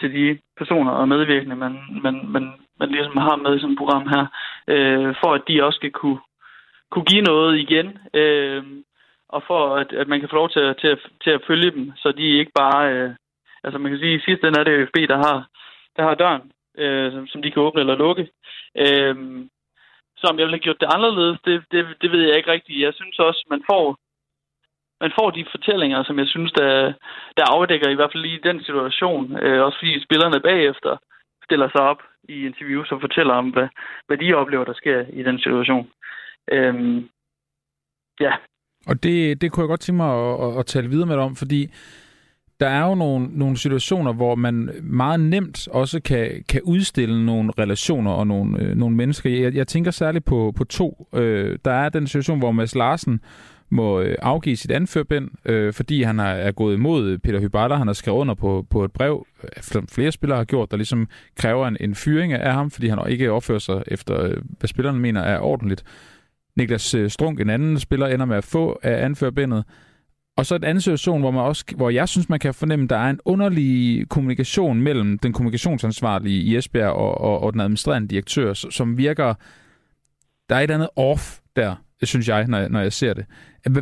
[0.00, 3.78] til de personer og medvirkende, man, man, man, man ligesom har med i sådan et
[3.78, 4.24] program her,
[4.68, 6.18] øh, for at de også skal kunne,
[6.90, 8.62] kunne give noget igen, øh,
[9.28, 11.70] og for at, at man kan få lov til at, til, at, til at følge
[11.70, 12.92] dem, så de ikke bare...
[12.92, 13.10] Øh,
[13.64, 15.48] altså man kan sige, at i sidste ende er det FB, der har,
[15.96, 16.42] der har døren,
[16.78, 18.28] øh, som, som de kan åbne eller lukke.
[18.78, 19.16] Øh,
[20.24, 22.84] så om jeg ville have gjort det anderledes, det, det, det ved jeg ikke rigtigt.
[22.86, 23.84] Jeg synes også, man får
[25.00, 26.92] man får de fortællinger, som jeg synes, der,
[27.36, 29.36] der afdækker i hvert fald lige den situation.
[29.42, 30.96] Øh, også fordi spillerne bagefter
[31.44, 33.68] stiller sig op i interviews og fortæller om, hvad,
[34.06, 35.90] hvad de oplever, der sker i den situation.
[36.52, 37.08] Øhm,
[38.20, 38.32] ja.
[38.86, 41.24] Og det, det kunne jeg godt tænke mig at, at, at tale videre med dig
[41.24, 41.60] om, fordi
[42.60, 47.52] der er jo nogle, nogle situationer, hvor man meget nemt også kan, kan udstille nogle
[47.58, 49.30] relationer og nogle, øh, nogle mennesker.
[49.30, 51.08] Jeg, jeg tænker særligt på, på to.
[51.14, 53.20] Øh, der er den situation, hvor Mads Larsen
[53.70, 57.76] må øh, afgive sit anførbind, øh, fordi han er, er gået imod Peter Hyballer.
[57.76, 60.76] Han har skrevet under på, på et brev, øh, som flere spillere har gjort, der
[60.76, 64.68] ligesom kræver en, en fyring af ham, fordi han ikke opfører sig efter, øh, hvad
[64.68, 65.84] spillerne mener er ordentligt.
[66.56, 69.64] Niklas Strunk, en anden spiller, ender med at få af anførbindet.
[70.36, 72.90] Og så en andet situation, hvor, man også, hvor jeg synes, man kan fornemme, at
[72.90, 78.08] der er en underlig kommunikation mellem den kommunikationsansvarlige i Esbjerg og, og, og den administrerende
[78.08, 79.34] direktør, som virker...
[80.48, 83.26] Der er et andet off der, synes jeg, når, når jeg ser det.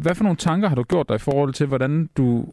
[0.02, 2.52] Hvad for nogle tanker har du gjort dig i forhold til, hvordan du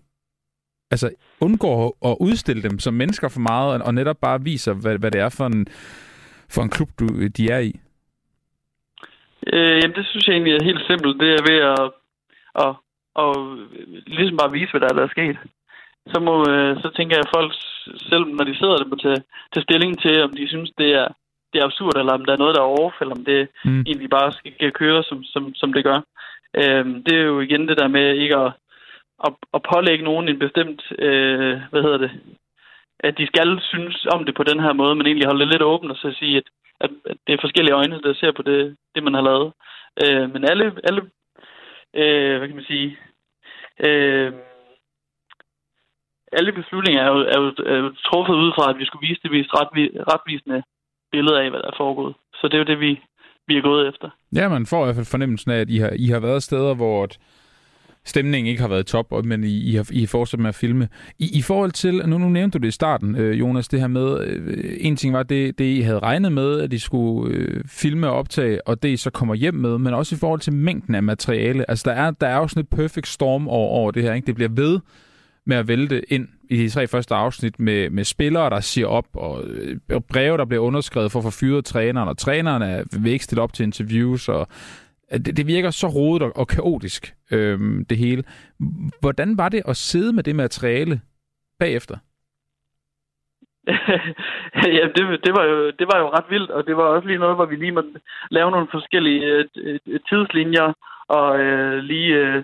[0.92, 1.10] altså,
[1.42, 5.22] undgår at udstille dem som mennesker for meget, og netop bare viser, hvad, hvad det
[5.22, 5.68] er for en,
[6.50, 7.80] for en klub, du, de er i?
[9.54, 11.20] Øh, jamen, det synes jeg egentlig er helt simpelt.
[11.22, 11.92] Det er ved at,
[12.66, 12.76] at,
[13.24, 13.36] at
[14.08, 15.38] ligesom bare vise, hvad der er, der er sket.
[16.12, 17.52] Så, må, øh, så tænker jeg, at folk
[18.10, 19.22] selv, når de sidder der, må tage,
[19.54, 21.08] tage stilling til, om de synes, det er,
[21.54, 23.82] det er absurd, eller om der er noget, der er eller om det mm.
[23.88, 26.00] egentlig bare skal køre, som, som, som det gør.
[26.60, 28.52] Øh, det er jo igen det der med ikke at,
[29.28, 32.12] at, at pålægge nogen en bestemt, øh, hvad hedder det,
[33.00, 35.62] at de skal synes om det på den her måde, men egentlig holde det lidt
[35.62, 36.48] åbent og så sige, at,
[36.82, 39.54] at, at det er forskellige øjne, der ser på det, det man har lavet.
[40.04, 41.02] Øh, men alle, alle
[41.96, 42.98] øh, hvad kan man sige,
[43.88, 44.34] øh,
[46.32, 49.22] alle beslutninger er jo, er, jo, er jo truffet ud fra, at vi skulle vise
[49.24, 49.50] det mest
[50.14, 50.64] retvisende
[51.12, 52.16] billede af, hvad der er foregået.
[52.34, 53.02] Så det er jo det, vi,
[53.48, 54.10] vi er gået efter.
[54.36, 56.74] Ja, man får i hvert fald fornemmelsen af, at I har, I har været steder,
[56.76, 57.20] hvor, at,
[58.06, 60.88] stemningen ikke har været top, men I, I, har, I har fortsat med at filme.
[61.20, 63.88] I, I forhold til, nu, nu nævnte du det i starten, øh, Jonas, det her
[63.88, 67.64] med, øh, en ting var det, det, I havde regnet med, at I skulle øh,
[67.68, 70.54] filme og optage, og det I så kommer hjem med, men også i forhold til
[70.54, 71.70] mængden af materiale.
[71.70, 74.26] Altså, der er, der er jo sådan et perfect storm over, over det her, ikke?
[74.26, 74.80] Det bliver ved
[75.46, 79.06] med at vælte ind i de tre første afsnit med, med spillere, der siger op,
[79.14, 83.12] og øh, og breve, der bliver underskrevet for at få fyret træneren, og træneren vil
[83.12, 84.48] ikke stille op til interviews, og
[85.12, 88.24] det, det virker så rodet og, og kaotisk, øhm, det hele.
[89.02, 91.02] Hvordan var det at sidde med det materiale
[91.60, 91.98] bagefter?
[94.78, 97.20] ja, det, det, var jo, det var jo ret vildt, og det var også lige
[97.20, 97.90] noget, hvor vi lige måtte
[98.32, 99.46] lave nogle forskellige øh,
[99.88, 100.74] øh tidslinjer,
[101.08, 102.44] og øh, lige øh,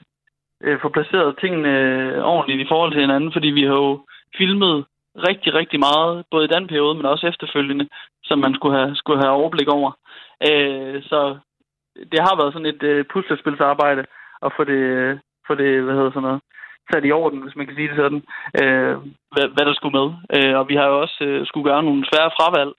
[0.63, 4.05] øh få placeret tingene øh, ordentligt i forhold til hinanden, fordi vi har jo
[4.37, 4.85] filmet
[5.15, 7.87] rigtig, rigtig meget, både i den periode, men også efterfølgende,
[8.23, 9.91] som man skulle have, skulle have overblik over.
[10.49, 11.37] Øh, så
[12.11, 14.05] det har været sådan et øh, puslespilsarbejde
[14.45, 15.17] at få det, øh,
[15.47, 16.41] få det, hvad hedder sådan noget,
[16.91, 18.23] sat i orden, hvis man kan sige det sådan,
[18.61, 18.95] øh,
[19.33, 20.07] hvad, hvad der skulle med.
[20.35, 22.73] Øh, og vi har jo også øh, skulle gøre nogle svære fravalg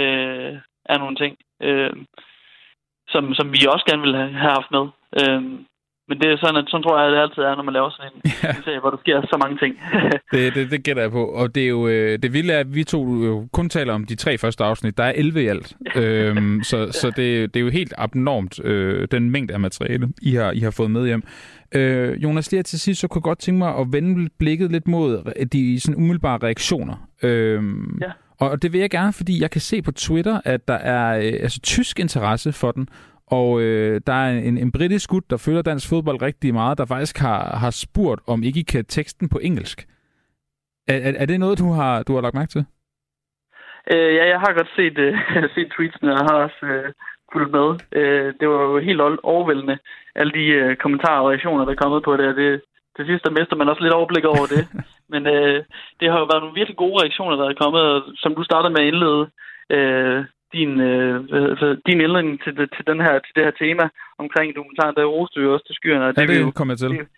[0.00, 0.54] øh,
[0.92, 1.92] af nogle ting, øh,
[3.08, 4.84] som, som vi også gerne ville have, have haft med.
[5.20, 5.42] Øh,
[6.08, 7.90] men det er sådan, at sådan tror jeg, at det altid er, når man laver
[7.90, 8.48] sådan en, ja.
[8.48, 9.72] en serie, hvor der sker så mange ting.
[10.32, 11.24] det, det, det gætter jeg på.
[11.24, 14.04] Og det er jo øh, det vilde er, at vi to jo kun taler om
[14.04, 14.98] de tre første afsnit.
[14.98, 15.76] Der er 11 i alt.
[15.96, 20.34] øhm, så så det, det er jo helt abnormt, øh, den mængde af materiale, I
[20.34, 21.22] har, I har fået med hjem.
[21.74, 24.88] Øh, Jonas, lige til sidst, så kunne jeg godt tænke mig at vende blikket lidt
[24.88, 27.08] mod de sådan umiddelbare reaktioner.
[27.22, 28.10] Øhm, ja.
[28.40, 31.32] Og det vil jeg gerne, fordi jeg kan se på Twitter, at der er øh,
[31.42, 32.88] altså, tysk interesse for den,
[33.36, 36.86] og øh, der er en, en britisk gut, der følger dansk fodbold rigtig meget, der
[36.86, 39.78] faktisk har, har spurgt, om ikke I kan teksten på engelsk.
[40.88, 42.64] Er, er, er det noget, du har, du har lagt mærke til?
[43.92, 45.14] Øh, ja, jeg har godt set, øh,
[45.54, 46.92] set tweetsene, og har også øh,
[47.32, 47.68] fulgt med.
[47.98, 49.78] Øh, det var jo helt overvældende,
[50.14, 52.36] alle de øh, kommentarer og reaktioner, der er kommet på det.
[52.36, 52.60] det
[52.96, 54.62] til sidst der mister man også lidt overblik over det.
[55.12, 55.58] Men øh,
[56.00, 58.72] det har jo været nogle virkelig gode reaktioner, der er kommet, og som du startede
[58.72, 59.22] med at indlede.
[59.76, 60.24] Øh,
[60.56, 61.14] din, øh,
[61.86, 63.84] din indledning til, til, den her, til det her tema
[64.22, 66.04] omkring dokumentaren, der roste jo også til skyerne.
[66.06, 66.90] Og det, ja, det vi jo, kommer jeg til.
[66.90, 67.08] Det,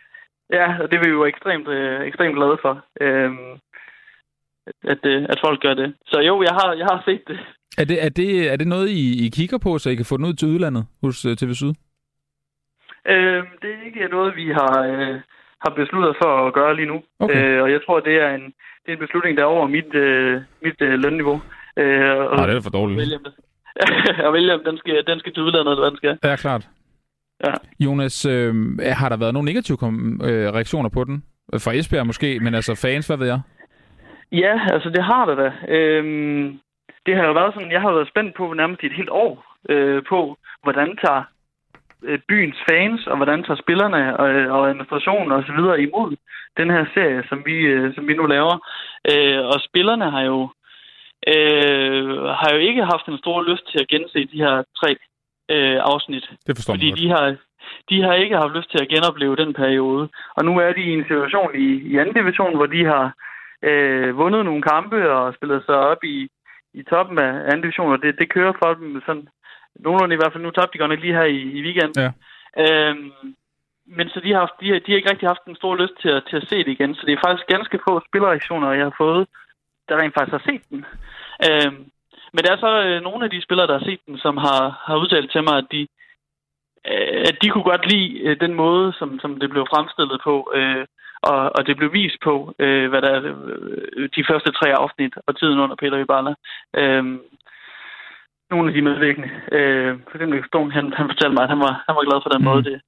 [0.59, 2.75] ja, og det er vi jo ekstremt, øh, ekstremt glade for,
[3.05, 3.31] øh,
[4.93, 5.89] at, øh, at folk gør det.
[6.07, 7.39] Så jo, jeg har, jeg har set det.
[7.79, 10.17] Er det, er det, er det noget, I, I kigger på, så I kan få
[10.17, 11.73] den ud til udlandet hos uh, TV Syd?
[13.13, 15.21] Øh, det er ikke noget, vi har, øh,
[15.65, 17.03] har besluttet for at gøre lige nu.
[17.19, 17.45] Okay.
[17.45, 18.45] Øh, og jeg tror, det er en,
[18.83, 21.41] det er en beslutning, der er over mit, øh, mit øh, lønniveau.
[21.77, 22.99] Øh, og Nej, det er for dårligt.
[22.99, 23.25] William,
[24.27, 26.19] og William, den skal, den skal til udlandet, eller hvad den skal.
[26.25, 26.69] Ja, klart.
[27.45, 27.53] Ja.
[27.81, 29.79] Jonas, øh, har der været nogle negative
[30.29, 31.25] øh, reaktioner på den?
[31.65, 33.41] Fra Esbjerg måske, men altså fans, hvad ved jeg?
[34.33, 35.75] Ja, altså det har der da.
[35.75, 36.59] Øhm,
[37.07, 40.03] det har jo været sådan, jeg har været spændt på nærmest et helt år øh,
[40.09, 41.23] på, hvordan tager
[42.03, 46.17] øh, byens fans, og hvordan tager spillerne og, og administrationen og så videre imod
[46.57, 48.57] den her serie, som vi, øh, som vi nu laver.
[49.13, 50.51] Øh, og spillerne har jo
[51.33, 54.91] øh, har jo ikke haft en stor lyst til at gense de her tre
[55.55, 56.25] øh, afsnit.
[56.47, 57.37] Det forstår fordi de har,
[57.91, 60.09] de har ikke haft lyst til at genopleve den periode.
[60.37, 63.07] Og nu er de i en situation i, i anden division, hvor de har
[63.63, 66.29] øh, vundet nogle kampe og spillet sig op i,
[66.75, 69.29] i toppen af anden division, og det, det kører for dem sådan
[69.85, 70.43] nogenlunde i hvert fald.
[70.43, 72.03] Nu tabte de godt lige her i, i weekenden.
[72.03, 72.11] Ja.
[72.63, 73.13] Øhm,
[73.97, 75.97] men så de har, haft, de, har, de har ikke rigtig haft en stor lyst
[76.03, 78.85] til at, til at se det igen, så det er faktisk ganske få spillereaktioner, jeg
[78.85, 79.27] har fået
[79.89, 80.85] der rent faktisk har set den.
[81.47, 81.73] Øh,
[82.33, 84.83] men der er så øh, nogle af de spillere, der har set den, som har,
[84.87, 85.83] har udtalt til mig, at de,
[86.91, 90.53] øh, at de kunne godt lide øh, den måde, som, som det blev fremstillet på,
[90.55, 90.85] øh,
[91.23, 93.23] og, og det blev vist på, øh, hvad der er
[93.97, 96.35] øh, de første tre afsnit og tiden under Peter Ibala.
[96.81, 97.05] Øh,
[98.51, 99.31] nogle af de medvirkende.
[99.53, 102.31] Øh, for eksempel Stone, han, han fortalte mig, at han var, han var glad for
[102.31, 102.49] den mm.
[102.51, 102.81] måde, det,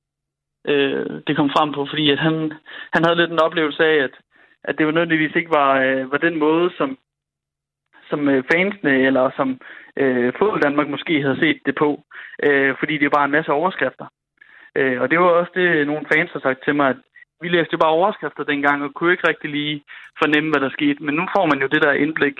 [0.73, 2.35] øh, det kom frem på, fordi at han,
[2.95, 4.15] han havde lidt en oplevelse af, at
[4.65, 6.99] at det var nødvendigvis ikke var, øh, var den måde, som,
[8.11, 9.61] som øh, fansene eller som
[9.97, 12.03] øh, Fodbold Danmark måske havde set det på,
[12.43, 14.07] øh, fordi det var en masse overskrifter.
[14.77, 16.97] Øh, og det var også det, nogle fans har sagt til mig, at
[17.41, 19.85] vi læste jo bare overskrifter dengang, og kunne ikke rigtig lige
[20.23, 21.03] fornemme, hvad der skete.
[21.03, 22.37] Men nu får man jo det der indblik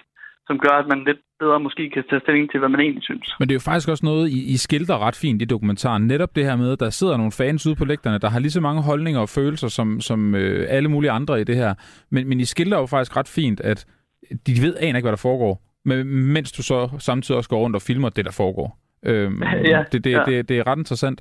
[0.49, 3.27] som gør, at man lidt bedre måske kan tage stilling til, hvad man egentlig synes.
[3.39, 6.07] Men det er jo faktisk også noget, I, I skildrer ret fint i dokumentaren.
[6.07, 8.51] Netop det her med, at der sidder nogle fans ude på lægterne, der har lige
[8.51, 11.75] så mange holdninger og følelser som, som øh, alle mulige andre i det her.
[12.11, 13.87] Men, men I skildrer jo faktisk ret fint, at
[14.47, 17.77] de ved aner ikke, hvad der foregår, men, mens du så samtidig også går rundt
[17.77, 18.79] og filmer det, der foregår.
[19.03, 20.23] Øhm, ja, det, det, ja.
[20.27, 21.21] det, det er ret interessant.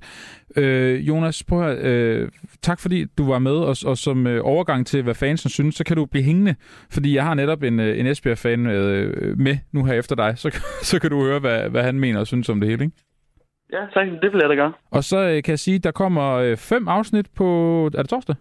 [0.56, 2.30] Øh, Jonas, prøv at, øh,
[2.62, 5.84] tak fordi du var med, og, og som øh, overgang til, hvad fansen synes, så
[5.84, 6.56] kan du blive hængende,
[6.92, 10.62] fordi jeg har netop en, øh, en Esbjerg-fan øh, med nu her efter dig, så,
[10.82, 12.96] så kan du høre, hvad, hvad han mener og synes om det hele, ikke?
[13.72, 14.08] Ja, tak.
[14.22, 14.74] Det vil jeg da gøre.
[14.92, 17.86] Og så øh, kan jeg sige, der kommer øh, fem afsnit på...
[17.86, 18.36] Er det torsdag?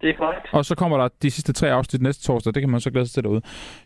[0.00, 0.46] Det er korrekt.
[0.52, 2.54] Og så kommer der de sidste tre afsnit næste torsdag.
[2.54, 3.42] Det kan man så glæde sig til derude.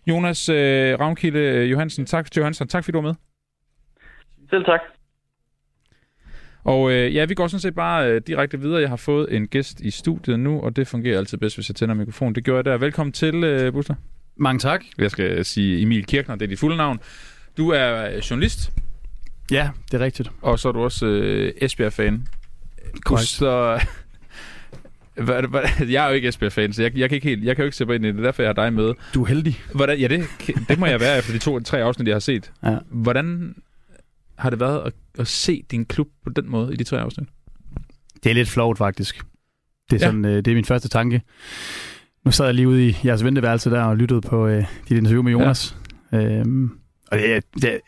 [0.06, 3.14] Jonas øh, Ravnkilde øh, Johansen, tak, Johansen, tak fordi du var med.
[4.50, 4.80] Selv tak.
[6.64, 8.80] Og øh, ja, vi går sådan set bare øh, direkte videre.
[8.80, 11.76] Jeg har fået en gæst i studiet nu, og det fungerer altid bedst, hvis jeg
[11.76, 12.34] tænder mikrofonen.
[12.34, 12.78] Det gjorde jeg der.
[12.78, 13.94] Velkommen til, øh, Buster.
[14.36, 14.84] Mange tak.
[14.98, 17.00] Jeg skal sige Emil Kirchner, det er dit fulde navn.
[17.56, 18.72] Du er øh, journalist,
[19.50, 20.30] Ja, det er rigtigt.
[20.42, 22.26] og så er du også øh, Esbjerg-fan.
[23.04, 23.28] Korrekt.
[23.28, 23.80] Så...
[25.24, 27.62] Hvad, hvad, jeg er jo ikke Esbjerg-fan, så jeg, jeg, kan ikke helt, jeg kan
[27.62, 28.18] jo ikke se på ind i det.
[28.18, 28.92] Er derfor, jeg har dig med.
[29.14, 29.56] Du er heldig.
[29.74, 30.24] Hvordan, ja, det,
[30.68, 32.52] det må jeg være efter de to, tre afsnit, jeg har set.
[32.64, 32.76] Ja.
[32.90, 33.54] Hvordan
[34.38, 37.28] har det været at, at se din klub på den måde i de tre afsnit?
[38.22, 39.16] Det er lidt flot, faktisk.
[39.90, 40.08] Det er, Ja.
[40.10, 41.22] sådan, øh, det er min første tanke.
[42.24, 45.22] Nu sad jeg lige ude i jeres venteværelse der og lyttede på øh, dit interview
[45.22, 45.76] med Jonas.
[46.12, 46.40] Ja.
[46.40, 46.78] Øhm,
[47.12, 47.80] og det, det,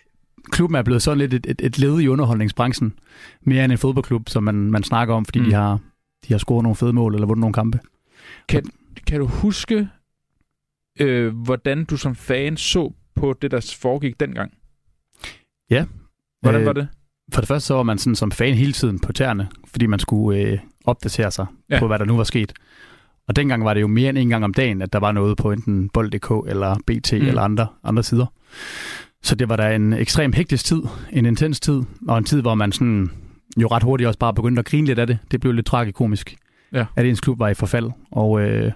[0.50, 2.98] klubben er blevet sådan lidt et, et, et led i underholdningsbranchen.
[3.42, 5.44] Mere end en fodboldklub, som man, man snakker om, fordi Mm.
[5.44, 5.78] de, har,
[6.28, 7.80] de har scoret nogle fede mål eller vundet nogle kampe.
[9.06, 9.88] Kan du huske,
[11.00, 14.52] øh, hvordan du som fan så på det, der foregik dengang?
[15.70, 15.84] Ja.
[16.42, 16.88] Hvordan Øh, var det?
[17.34, 19.98] For det første så var man sådan som fan hele tiden på tæerne, fordi man
[19.98, 21.78] skulle øh, opdatere sig Ja.
[21.78, 22.52] på, hvad der nu var sket.
[23.28, 25.36] Og dengang var det jo mere end en gang om dagen, at der var noget
[25.36, 27.26] på enten bold.dk eller BT mm.
[27.26, 28.26] eller andre, andre sider.
[29.22, 30.82] Så det var da en ekstrem hektisk tid,
[31.12, 33.10] en intens tid, og en tid, hvor man sådan
[33.60, 35.18] jo ret hurtigt også bare begyndte at grine lidt af det.
[35.30, 36.36] Det blev lidt tragikomisk,
[36.72, 36.86] Ja.
[36.96, 37.90] at ens klub var i forfald.
[38.10, 38.72] Og øh,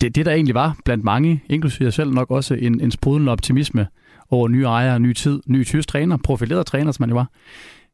[0.00, 3.32] det, det, der egentlig var blandt mange, inklusive jeg selv nok også, en, en sprudlende
[3.32, 3.86] optimisme
[4.30, 7.30] over nye ejere, ny tid, ny tysk træner, profileret træner, som man jo var.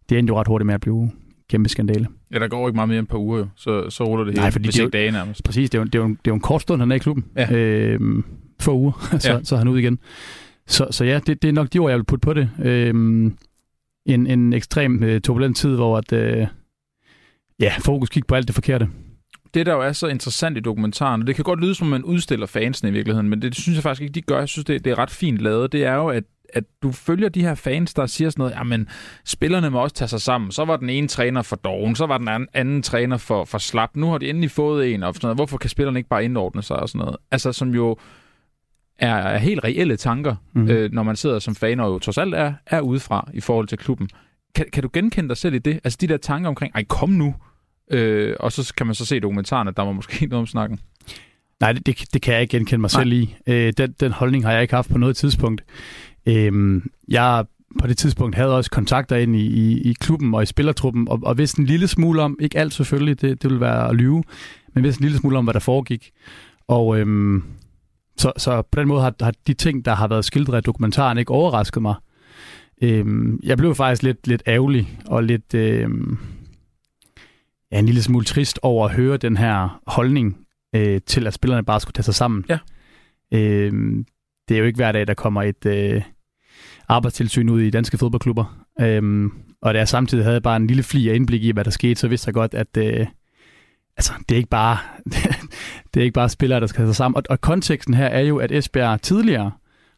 [0.09, 1.11] Det endte jo ret hurtigt med at blive
[1.51, 2.07] kæmpe skandale.
[2.33, 4.33] Ja, der går ikke meget mere end et par uger jo, så, så ruller det
[4.33, 4.43] hele.
[4.43, 5.45] Nej, fordi hvis det er ikke dage nærmest.
[5.45, 6.91] Præcis, det er jo, det er jo, en, det er jo en kort stund, han
[6.91, 7.25] er i klubben.
[7.37, 7.57] Ja.
[7.57, 8.25] Øhm,
[8.61, 9.39] få uger, så, ja.
[9.43, 9.99] så er han ud igen.
[10.67, 12.51] Så, så ja, det, det er nok de ord, jeg vil putte på det.
[12.63, 13.37] Øhm,
[14.07, 16.47] en, en ekstrem øh, turbulent tid, hvor at, øh,
[17.61, 18.89] ja, fokus gik på alt det forkerte.
[19.55, 22.05] Det, der jo er så interessant i dokumentaren, og det kan godt lyde som, man
[22.05, 24.39] udstiller fansene i virkeligheden, men det synes jeg faktisk ikke, de gør.
[24.39, 25.73] Jeg synes, det, det er ret fint lavet.
[25.73, 26.25] Det er jo, at
[26.55, 28.89] at du følger de her fans, der siger sådan noget, jamen,
[29.25, 30.53] spillerne må også tage sig sammen.
[30.53, 33.59] Så var den ene træner for doven, så var den anden, anden træner for, for
[33.59, 33.91] slap.
[33.97, 35.39] Nu har de endelig fået en, og sådan noget.
[35.39, 37.17] Hvorfor kan spillerne ikke bare indordne sig og sådan noget?
[37.31, 37.97] Altså, som jo
[38.99, 40.69] er, er helt reelle tanker, mm.
[40.69, 43.67] øh, når man sidder som fan, og jo trods alt er, er udefra i forhold
[43.67, 44.09] til klubben.
[44.55, 45.81] Kan, kan du genkende dig selv i det?
[45.85, 47.35] Altså de der tanker omkring, ej kom nu,
[47.91, 50.47] øh, og så kan man så se i dokumentaren, at der var måske noget om
[50.47, 50.81] snakken.
[51.61, 53.03] Nej, det, det, kan jeg ikke genkende mig Nej.
[53.03, 53.37] selv i.
[53.47, 55.65] Øh, den, den holdning har jeg ikke haft på noget tidspunkt.
[56.27, 57.45] Øh, jeg
[57.81, 61.21] på det tidspunkt havde også kontakter ind i, i, i klubben og i spillertruppen, og,
[61.23, 64.23] og vidste en lille smule om, ikke alt selvfølgelig, det, det vil være at lyve,
[64.75, 66.11] men vidste en lille smule om, hvad der foregik.
[66.69, 67.45] Og øhm,
[68.17, 71.19] så, så på den måde har, har de ting, der har været skildret i dokumentaren,
[71.19, 71.95] ikke overrasket mig.
[72.83, 76.19] Øhm, jeg blev faktisk lidt, lidt ærgerlig og lidt øhm,
[77.75, 81.65] ja, en lille smule trist over at høre den her holdning øh, til, at spillerne
[81.65, 82.45] bare skulle tage sig sammen.
[82.49, 82.59] Ja.
[83.33, 84.07] Øhm,
[84.49, 86.03] det er jo ikke hver dag, der kommer et øh,
[86.89, 88.67] arbejdstilsyn ud i danske fodboldklubber.
[88.81, 91.71] Øhm, og da jeg samtidig havde bare en lille fli af indblik i, hvad der
[91.71, 93.07] skete, så vidste jeg godt, at øh,
[93.97, 94.79] altså, det er ikke bare
[95.95, 97.17] det er ikke bare spillere, der skal tage sig sammen.
[97.17, 99.51] Og, og konteksten her er jo, at Esbjerg tidligere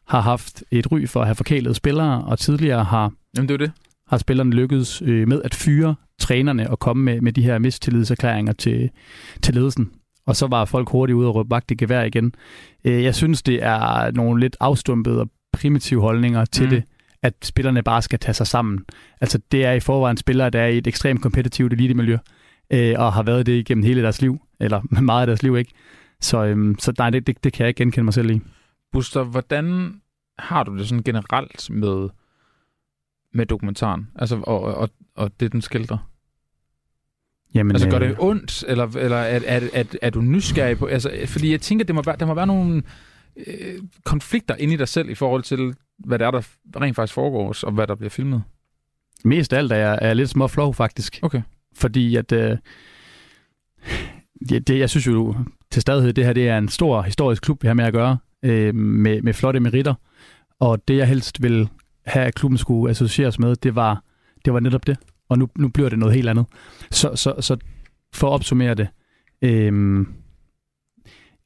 [0.07, 3.57] har haft et ry for at have forkælede spillere, og tidligere har, Jamen det er
[3.57, 3.71] det.
[4.09, 8.53] Har spillerne lykkedes øh, med at fyre trænerne og komme med, med de her mistillidserklæringer
[8.53, 8.89] til,
[9.41, 9.91] til ledelsen.
[10.25, 12.33] Og så var folk hurtigt ude og råbe vagt i gevær igen.
[12.85, 16.69] Øh, jeg synes, det er nogle lidt afstumpede og primitive holdninger til Mm.
[16.69, 16.83] det,
[17.23, 18.79] at spillerne bare skal tage sig sammen.
[19.21, 22.17] Altså, det er i forvejen spillere, der er i et ekstremt kompetitivt elitemiljø,
[22.73, 25.71] øh, og har været det igennem hele deres liv, eller meget af deres liv, ikke?
[26.21, 28.41] Så, øhm, så nej, det, det, det kan jeg ikke genkende mig selv i.
[28.91, 29.95] Buster, hvordan
[30.39, 32.09] har du det sådan generelt med,
[33.33, 34.07] med dokumentaren?
[34.15, 36.09] Altså, og, og, og det, den skildrer?
[37.55, 40.85] Jamen, Altså, gør øh, det ondt, eller, eller er, er, er, er du nysgerrig på...
[40.85, 42.83] Altså, fordi jeg tænker, det må være, der må være nogle
[43.47, 46.41] øh, konflikter inde i dig selv i forhold til, hvad det er, der
[46.81, 48.43] rent faktisk foregår, og hvad der bliver filmet.
[49.23, 51.19] Mest af alt er jeg, er jeg lidt små flov, faktisk.
[51.21, 51.41] Okay.
[51.75, 52.31] Fordi at...
[52.31, 52.57] Øh,
[54.49, 55.35] det, det, jeg synes jo
[55.71, 58.17] til stadighed, det her det er en stor historisk klub, vi har med at gøre,
[58.43, 59.93] øh, med, med flotte meritter.
[60.59, 61.69] Og det, jeg helst vil
[62.07, 64.03] have, at klubben skulle associeres med, det var,
[64.45, 64.97] det var netop det.
[65.29, 66.45] Og nu, nu bliver det noget helt andet.
[66.91, 67.57] Så, så, så
[68.13, 68.87] for at opsummere det,
[69.41, 70.05] øh,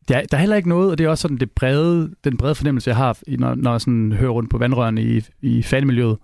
[0.07, 2.37] der, er- der er heller ikke noget, og det er også sådan det brede, den
[2.37, 6.17] brede fornemmelse, jeg har, når, når jeg sådan hører rundt på vandrørene i, i fanmiljøet.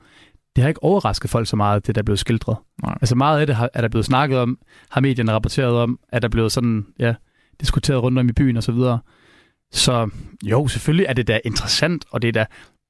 [0.55, 2.57] Det har ikke overrasket folk så meget, det der er blevet skildret.
[2.83, 2.97] Nej.
[3.01, 4.57] Altså meget af det har, er der blevet snakket om,
[4.89, 7.15] har medierne rapporteret om, er der blevet sådan, ja,
[7.61, 8.99] diskuteret rundt om i byen og så videre.
[9.71, 10.09] Så
[10.43, 12.45] jo, selvfølgelig er det da interessant, og det er da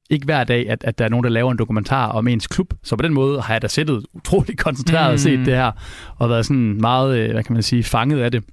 [0.10, 2.74] ikke hver dag, at, at der er nogen, der laver en dokumentar om ens klub.
[2.84, 5.14] Så på den måde har jeg da sættet utrolig koncentreret mm.
[5.14, 5.72] og set det her,
[6.16, 8.44] og været sådan meget, øh, hvad kan man sige, fanget af det.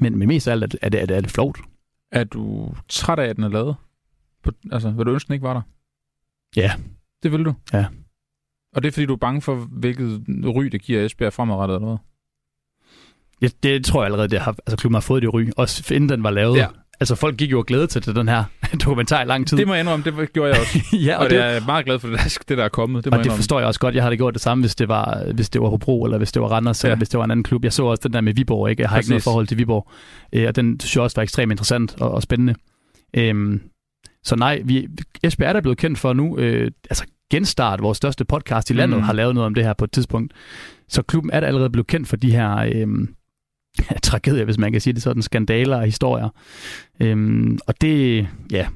[0.00, 1.58] Men, men mest af alt er det, er det, er det, er det flot.
[2.12, 3.76] Er du træt af, at den er lavet?
[4.42, 5.62] På, altså, vil du ønske, den ikke var der?
[6.56, 6.72] Ja.
[7.22, 7.54] Det vil du?
[7.72, 7.86] Ja.
[8.74, 11.88] Og det er, fordi du er bange for, hvilket ry det giver Esbjerg fremadrettet, eller
[11.88, 11.98] hvad?
[13.42, 16.08] Ja, det tror jeg allerede, det har, altså klubben har fået det ry, også inden
[16.08, 16.56] den var lavet.
[16.56, 16.66] Ja.
[17.00, 18.44] Altså folk gik jo og glæde til, til den her
[18.84, 19.58] dokumentar i lang tid.
[19.58, 20.78] Det må jeg indrømme, det gjorde jeg også.
[21.06, 23.04] ja, og, og det, jeg er meget glad for, det, det der er kommet.
[23.04, 23.94] Det, må og det forstår jeg også godt.
[23.94, 26.42] Jeg havde gjort det samme, hvis det var, hvis det var Hobro, eller hvis det
[26.42, 26.88] var Randers, ja.
[26.88, 27.64] eller hvis det var en anden klub.
[27.64, 28.82] Jeg så også den der med Viborg, ikke?
[28.82, 29.08] Jeg har Præcis.
[29.08, 29.88] ikke noget forhold til Viborg.
[30.32, 32.54] Øh, og den synes jeg også var ekstremt interessant og, og spændende.
[33.16, 33.60] Øhm,
[34.24, 34.88] så nej, vi,
[35.22, 36.38] Esbjerg er der blevet kendt for nu.
[36.38, 39.04] Øh, altså Genstart, vores største podcast i landet, mm.
[39.04, 40.32] har lavet noget om det her på et tidspunkt.
[40.88, 42.88] Så klubben er der allerede blevet kendt for de her øh,
[44.02, 46.28] tragedier, hvis man kan sige det sådan, skandaler og historier.
[47.00, 48.66] Øhm, og det, ja,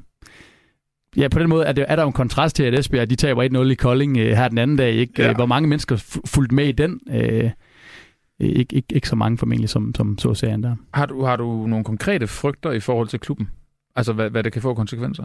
[1.16, 3.16] Ja, på den måde er, det, er der jo en kontrast til, at Esbjerg de
[3.16, 4.92] taber 1-0 i Kolding øh, her den anden dag.
[4.92, 5.22] Ikke?
[5.22, 5.34] Ja.
[5.34, 7.00] Hvor mange mennesker fulgte med i den?
[7.10, 7.50] Øh,
[8.40, 10.76] ikke, ikke, ikke så mange formentlig, som, som så serien der.
[10.94, 13.48] Har du, har du nogle konkrete frygter i forhold til klubben?
[13.96, 15.24] Altså, hvad, hvad det kan få konsekvenser?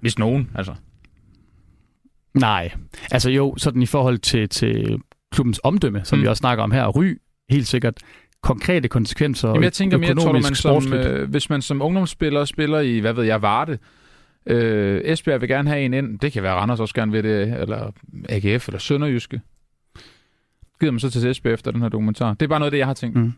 [0.00, 0.74] Hvis nogen, altså.
[2.34, 2.72] Nej,
[3.10, 5.00] altså jo, sådan i forhold til, til
[5.32, 6.22] klubbens omdømme, som mm.
[6.22, 7.18] vi også snakker om her, og ry,
[7.50, 7.98] helt sikkert
[8.42, 12.44] konkrete konsekvenser Jamen, jeg tænker mere, tror du, man som, øh, hvis man som ungdomsspiller
[12.44, 13.78] spiller i, hvad ved jeg, Varde,
[14.46, 17.60] øh, Esbjerg vil gerne have en ind, det kan være Randers også gerne vil det,
[17.60, 17.90] eller
[18.28, 19.40] AGF, eller Sønderjyske.
[20.80, 22.34] Gider man så til Esbjerg efter den her dokumentar?
[22.34, 23.16] Det er bare noget af det, jeg har tænkt.
[23.16, 23.32] Mm.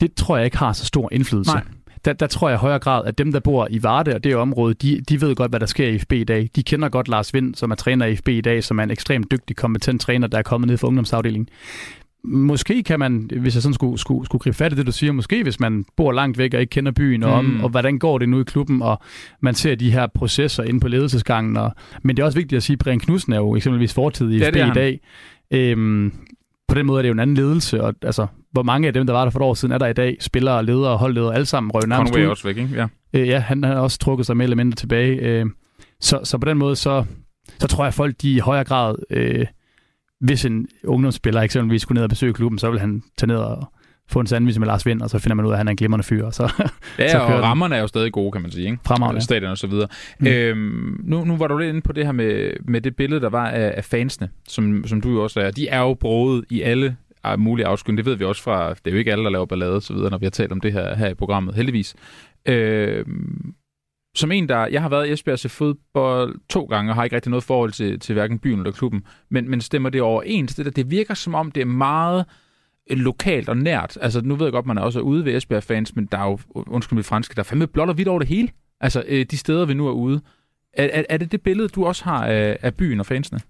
[0.00, 1.52] Det tror jeg ikke har så stor indflydelse.
[1.52, 1.64] Nej
[2.06, 4.36] der, der tror jeg i højere grad, at dem, der bor i Varde og det
[4.36, 6.50] område, de, de ved godt, hvad der sker i FB i dag.
[6.56, 8.90] De kender godt Lars Vind, som er træner i FB i dag, som er en
[8.90, 11.48] ekstremt dygtig, kompetent træner, der er kommet ned fra ungdomsafdelingen.
[12.24, 15.12] Måske kan man, hvis jeg sådan skulle, skulle, skulle gribe fat i det, du siger,
[15.12, 17.56] måske hvis man bor langt væk og ikke kender byen, og, mm.
[17.56, 19.00] om, og hvordan går det nu i klubben, og
[19.40, 21.56] man ser de her processer inde på ledelsesgangen.
[21.56, 24.30] Og, men det er også vigtigt at sige, at Brian Knudsen er jo eksempelvis fortid
[24.30, 25.00] i FB i dag.
[25.50, 26.12] Øhm,
[26.76, 29.12] den måde er det jo en anden ledelse, og altså, hvor mange af dem, der
[29.12, 31.46] var der for et år siden, er der i dag, spillere, ledere og holdledere, alle
[31.46, 32.74] sammen røg nærmest Conway er også væk, ikke?
[32.74, 35.16] Ja, øh, ja han, han har også trukket sig mere eller mindre tilbage.
[35.16, 35.46] Øh,
[36.00, 37.04] så, så på den måde, så,
[37.58, 39.46] så tror jeg, at folk de i højere grad, øh,
[40.20, 43.72] hvis en ungdomsspiller eksempelvis skulle ned og besøge klubben, så vil han tage ned og
[44.08, 45.70] få en sandwich med Lars Vind, og så finder man ud af, at han er
[45.70, 46.30] en glimrende fyr.
[46.30, 46.52] Så,
[46.98, 48.64] ja, så og rammerne er jo stadig gode, kan man sige.
[48.64, 48.78] Ikke?
[48.86, 49.20] Fremragende.
[49.20, 49.88] Stadion og så videre.
[50.18, 50.26] Mm.
[50.26, 53.28] Øhm, nu, nu var du lidt inde på det her med, med det billede, der
[53.28, 55.50] var af, af fansene, som, som du jo også er.
[55.50, 56.96] De er jo broet i alle
[57.38, 57.96] mulige afskynd.
[57.96, 59.92] Det ved vi også fra, det er jo ikke alle, der laver ballade og så
[59.94, 61.94] videre, når vi har talt om det her, her i programmet, heldigvis.
[62.48, 63.04] Øh,
[64.16, 64.66] som en, der...
[64.66, 67.72] Jeg har været i Esbjerg til fodbold to gange, og har ikke rigtig noget forhold
[67.72, 69.04] til, til hverken byen eller klubben.
[69.28, 70.54] Men, men stemmer det overens?
[70.54, 72.24] Det, der, det virker som om, det er meget
[72.90, 73.98] lokalt og nært.
[74.00, 76.38] Altså, nu ved jeg godt, man er også ude ved Esbjerg-fans, men der er jo,
[76.54, 78.48] undskyld mit franske, der er fandme blot og hvidt over det hele.
[78.80, 80.20] Altså, øh, de steder, vi nu er ude.
[80.74, 83.40] Er, er, er det det billede, du også har af, af byen og fansene?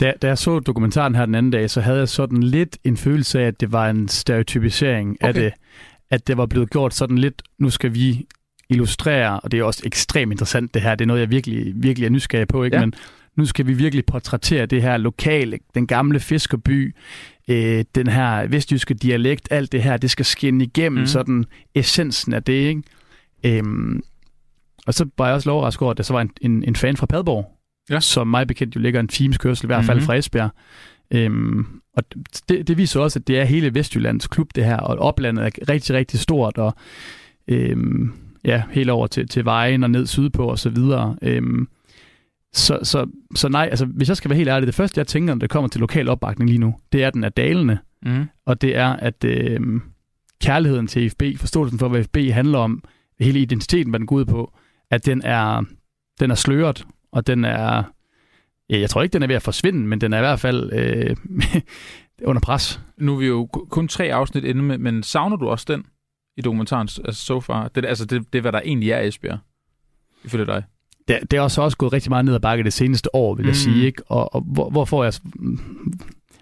[0.00, 2.96] Da, da jeg så dokumentaren her den anden dag, så havde jeg sådan lidt en
[2.96, 5.28] følelse af, at det var en stereotypisering okay.
[5.28, 5.52] af det.
[6.10, 8.26] At det var blevet gjort sådan lidt, nu skal vi
[8.68, 12.06] illustrere, og det er også ekstremt interessant det her, det er noget, jeg virkelig, virkelig
[12.06, 12.76] er nysgerrig på, ikke?
[12.76, 12.80] Ja.
[12.80, 12.94] men
[13.36, 16.94] nu skal vi virkelig portrættere det her lokale, den gamle fiskerby,
[17.48, 21.06] øh, den her vestjyske dialekt, alt det her, det skal skinne igennem mm.
[21.06, 22.82] sådan essensen af det, ikke?
[23.44, 24.02] Øhm,
[24.86, 26.96] og så var jeg også overrasket over, at der så var en, en, en fan
[26.96, 27.50] fra Padborg,
[27.90, 28.00] ja.
[28.00, 30.06] som mig bekendt jo ligger en kørsel, i hvert fald mm-hmm.
[30.06, 30.50] fra Esbjerg.
[31.10, 31.66] Øhm,
[31.96, 32.02] og
[32.48, 35.50] det, det viser også, at det er hele Vestjyllands klub, det her, og oplandet er
[35.68, 36.74] rigtig, rigtig stort, og
[37.48, 38.12] øhm,
[38.44, 41.16] ja, helt over til, til vejen og ned sydpå og så videre.
[41.22, 41.68] Øhm,
[42.54, 45.34] så, så, så nej, altså hvis jeg skal være helt ærlig, det første jeg tænker,
[45.34, 48.24] når det kommer til lokal opbakning lige nu, det er, at den er dalende, mm.
[48.46, 49.82] og det er, at øhm,
[50.40, 52.84] kærligheden til FB, forståelsen for, hvad FB handler om,
[53.20, 54.52] hele identiteten, hvad den går ud på,
[54.90, 55.62] at den er,
[56.20, 57.82] den er sløret, og den er...
[58.70, 60.72] Ja, jeg tror ikke, den er ved at forsvinde, men den er i hvert fald
[60.72, 61.16] øh,
[62.30, 62.80] under pres.
[62.96, 65.86] Nu er vi jo kun tre afsnit inde, med, men savner du også den
[66.36, 67.68] i dokumentaren altså so far?
[67.68, 69.38] Det, altså, det, det er, hvad der egentlig er Esbjerg,
[70.24, 70.62] ifølge dig.
[71.08, 73.44] Det, det er også, også gået rigtig meget ned ad bakke det seneste år, vil
[73.44, 73.54] jeg mm.
[73.54, 73.86] sige.
[73.86, 74.02] Ikke?
[74.06, 75.12] Og, og hvor, hvor får jeg...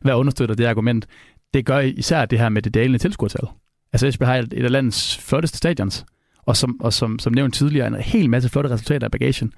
[0.00, 1.06] Hvad understøtter det argument?
[1.54, 3.48] Det gør især det her med det dalende tilskuertal.
[3.92, 6.04] Altså Esbjerg har et, et af landets flotteste stadions,
[6.46, 9.52] og som, og som, som nævnt tidligere, en hel masse flotte resultater af bagagen.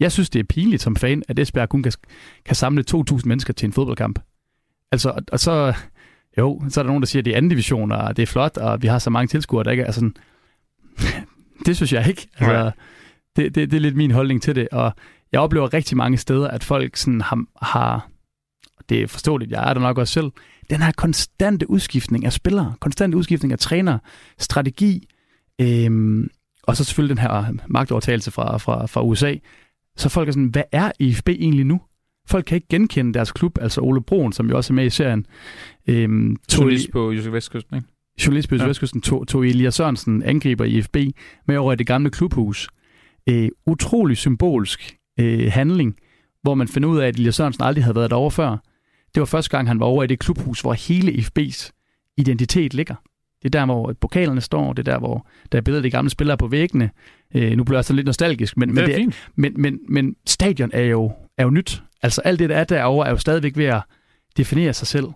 [0.00, 1.92] Jeg synes, det er pinligt som fan, at Esbjerg kun kan,
[2.44, 4.18] kan samle 2.000 mennesker til en fodboldkamp.
[4.92, 5.74] Altså, og, og så,
[6.38, 8.26] jo, så er der nogen, der siger, at det er anden division, og det er
[8.26, 10.16] flot, og vi har så mange tilskuere, der ikke er altså sådan,
[11.66, 12.28] det synes jeg ikke.
[12.38, 12.70] Altså,
[13.38, 14.92] det, det, det er lidt min holdning til det, og
[15.32, 18.10] jeg oplever rigtig mange steder, at folk sådan har, har
[18.88, 20.30] det er forståeligt, jeg er der nok også selv,
[20.70, 23.98] den her konstante udskiftning af spillere, konstante udskiftning af træner,
[24.38, 25.08] strategi,
[25.60, 26.30] øhm,
[26.62, 29.34] og så selvfølgelig den her magtovertagelse fra, fra, fra USA.
[29.96, 31.80] Så folk er sådan, hvad er IFB egentlig nu?
[32.26, 34.90] Folk kan ikke genkende deres klub, altså Ole Broen, som jo også er med i
[34.90, 35.26] serien.
[35.86, 37.88] Øhm, tog Journalist på Jysk Vestkysten, ikke?
[38.26, 38.66] journalist på ja.
[38.66, 40.96] Vestkysten tog, tog Elias Sørensen, angriber IFB,
[41.46, 42.68] med over i det gamle klubhus.
[43.28, 45.96] Øh, utrolig symbolsk øh, handling,
[46.42, 48.56] hvor man finder ud af, at Elias Sørensen aldrig havde været derovre før.
[49.14, 51.70] Det var første gang, han var over i det klubhus, hvor hele IFB's
[52.16, 52.94] identitet ligger.
[53.42, 55.90] Det er der, hvor pokalerne står, det er der, hvor der er billeder af de
[55.90, 56.90] gamle spillere på væggene.
[57.34, 59.30] Øh, nu bliver jeg sådan lidt nostalgisk, men, Det men, er det, fint.
[59.36, 61.82] men, men, men stadion er jo, er jo nyt.
[62.02, 63.82] Altså alt det, der er derovre, er jo stadigvæk ved at
[64.36, 65.06] definere sig selv.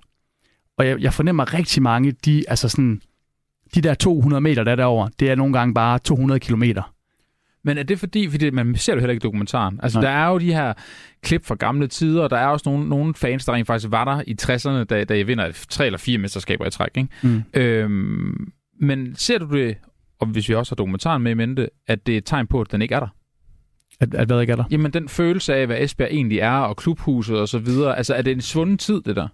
[0.78, 3.02] Og jeg, jeg fornemmer rigtig mange, de, altså sådan,
[3.74, 6.91] de der 200 meter, der er derovre, det er nogle gange bare 200 kilometer.
[7.64, 9.80] Men er det fordi, fordi man ser det heller ikke i dokumentaren?
[9.82, 10.10] Altså, Nej.
[10.10, 10.72] der er jo de her
[11.22, 14.04] klip fra gamle tider, og der er også nogle, nogle fans, der rent faktisk var
[14.04, 17.08] der i 60'erne, da, da I vinder tre eller fire mesterskaber i træk, ikke?
[17.22, 17.42] Mm.
[17.54, 19.76] Øhm, men ser du det,
[20.20, 22.60] og hvis vi også har dokumentaren med i mente, at det er et tegn på,
[22.60, 23.08] at den ikke er der?
[24.00, 24.64] At, at hvad ikke er der?
[24.70, 28.22] Jamen, den følelse af, hvad Esbjerg egentlig er, og klubhuset og så videre, altså er
[28.22, 29.28] det en svunden tid, det der?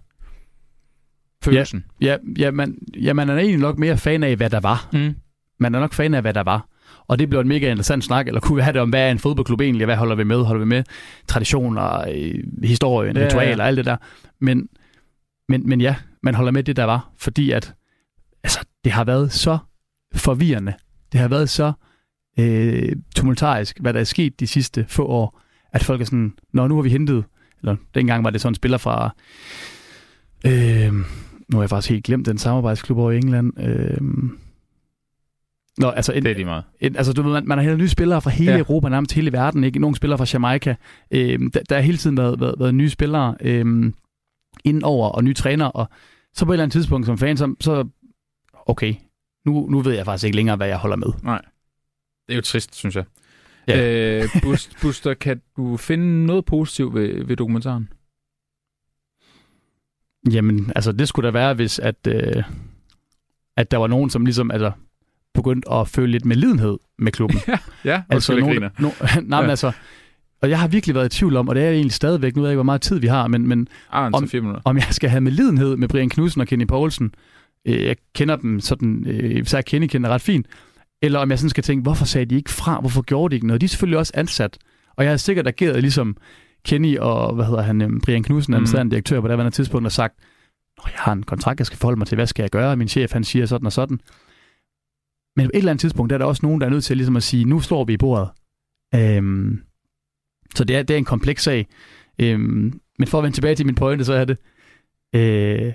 [1.43, 1.85] Følelsen.
[2.01, 4.89] Ja, ja, man, ja, man er egentlig nok mere fan af, hvad der var.
[4.93, 5.07] Ja.
[5.07, 5.15] Mm.
[5.59, 6.67] Man er nok fan af, hvad der var.
[7.09, 9.11] Og det blev en mega interessant snak, eller kunne vi have det om, hvad er
[9.11, 10.43] en fodboldklub egentlig, hvad holder vi med?
[10.43, 10.83] Holder vi med
[11.27, 13.31] traditioner, øh, historien, Ja, ja, ja.
[13.31, 13.97] ritualer, alt det der.
[14.39, 14.67] Men,
[15.49, 17.73] men, men ja, man holder med det, der var, fordi at
[18.43, 19.57] altså, det har været så
[20.15, 20.73] forvirrende.
[21.11, 21.71] Det har været så
[22.39, 25.41] øh, tumultarisk, hvad der er sket de sidste få år,
[25.73, 27.23] at folk er sådan, nå, nu har vi hentet,
[27.61, 29.15] eller dengang var det sådan en spiller fra,
[30.45, 33.97] øh, nu har jeg faktisk helt glemt den samarbejdsklub over i England, øh,
[35.79, 36.63] Nå, altså, en, Det er lige meget.
[36.79, 38.57] en, altså du ved, man, man har hentet nye spillere fra hele Ja.
[38.57, 39.79] Europa, nærmest hele verden, ikke?
[39.79, 40.75] Nogle spillere fra Jamaica.
[41.11, 43.93] Øhm, der, der har hele tiden været, været, været nye spillere øhm,
[44.63, 45.89] indenover, og nye trænere, og
[46.33, 47.87] så på et eller andet tidspunkt som fan, så, så
[48.65, 48.95] okay,
[49.45, 51.07] nu, nu ved jeg faktisk ikke længere, hvad jeg holder med.
[52.27, 53.03] Det er jo trist, synes jeg.
[53.67, 54.19] Ja.
[54.23, 57.89] Øh, Bus- Buster, kan du finde noget positivt ved, ved dokumentaren?
[60.33, 62.43] Jamen, altså det skulle da være, hvis at, øh,
[63.57, 64.71] at der var nogen, som ligesom altså,
[65.33, 67.39] begyndte at føle lidt medlidenhed med klubben.
[67.85, 68.89] Ja, altså, nogen, nogen, no,
[69.21, 69.49] nej, men Ja.
[69.49, 69.71] altså,
[70.41, 72.41] og jeg har virkelig været i tvivl om, og det er jeg egentlig stadigvæk, nu
[72.41, 74.87] ved jeg ikke, hvor meget tid vi har, men, men Arns Om- om, om jeg
[74.91, 77.11] skal have medlidenhed med Brian Knudsen og Kenny Poulsen.
[77.67, 80.45] Øh, jeg kender dem sådan, øh, især Kenny kender ret fint.
[81.01, 82.79] Eller om jeg sådan skal tænke, hvorfor sagde de ikke fra?
[82.79, 83.61] Hvorfor gjorde de ikke noget?
[83.61, 84.57] De er selvfølgelig også ansat.
[84.97, 86.17] Og jeg har sikkert ageret ligesom
[86.65, 88.55] Kenny og, hvad hedder han, øhm, Brian Knudsen, Mm.
[88.55, 90.13] administrerende direktør på det tidspunkt, og sagt,
[90.77, 92.75] Nå, jeg har en kontrakt, jeg skal forholde mig til, hvad skal jeg gøre?
[92.75, 93.99] Min chef, han siger sådan og sådan.
[95.39, 96.97] Men på et eller andet tidspunkt, der er der også nogen, der er nødt til
[96.97, 98.29] ligesom at sige, nu slår vi i bordet.
[98.95, 99.61] Øhm,
[100.55, 101.67] så det er, det er en kompleks sag.
[102.21, 104.37] Øhm, men for at vende tilbage til min pointe, så er det,
[105.15, 105.73] øh,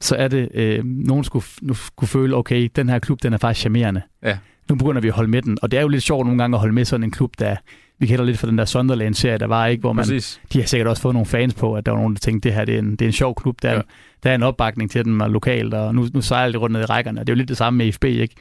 [0.00, 3.38] så er det, øh, nogen skulle, nu skulle føle, okay, den her klub, den er
[3.38, 4.02] faktisk charmerende.
[4.22, 4.38] Ja.
[4.68, 6.56] Nu begynder vi at holde med den, og det er jo lidt sjovt nogle gange
[6.56, 7.56] at holde med sådan en klub, der,
[7.98, 10.40] vi kender lidt fra den der Sunderland-serie, der var, ikke, hvor man, Præcis.
[10.52, 12.56] de har sikkert også fået nogle fans på, at der var nogen, der tænkte, det
[12.56, 13.80] her det er en, det er en sjov klub, der, Ja.
[14.22, 16.82] der er en opbakning til den og lokalt, og nu, nu sejler det rundt ned
[16.82, 18.34] i rækkerne, og det er jo lidt det samme med FB, ikke?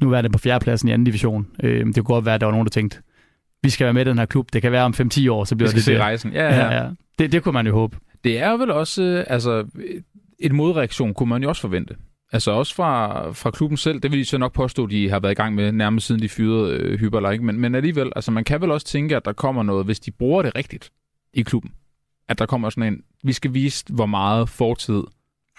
[0.00, 1.46] Nu er det på fjerdepladsen i anden division.
[1.62, 2.98] Øh, det kunne godt være, at der var nogen, der tænkte,
[3.62, 5.54] vi skal være med i den her klub, det kan være om 5-10 år, så
[5.54, 6.00] Vi bliver skal det se det.
[6.00, 6.32] rejsen.
[6.32, 6.66] Ja, ja.
[6.66, 6.88] Ja, ja.
[7.18, 7.96] Det, det kunne man jo håbe.
[8.24, 9.64] Det er vel også, øh, altså,
[10.38, 11.94] et modreaktion kunne man jo også forvente.
[12.32, 15.32] Altså også fra, fra klubben selv, det vil de så nok påstå, de har været
[15.32, 17.44] i gang med nærmest siden de fyrede øh, Hyperler, ikke?
[17.44, 20.10] Men, men alligevel, altså man kan vel også tænke, at der kommer noget, hvis de
[20.10, 20.90] bruger det rigtigt
[21.34, 21.72] i klubben.
[22.28, 25.02] At der kommer sådan en, vi skal vise, hvor meget fortid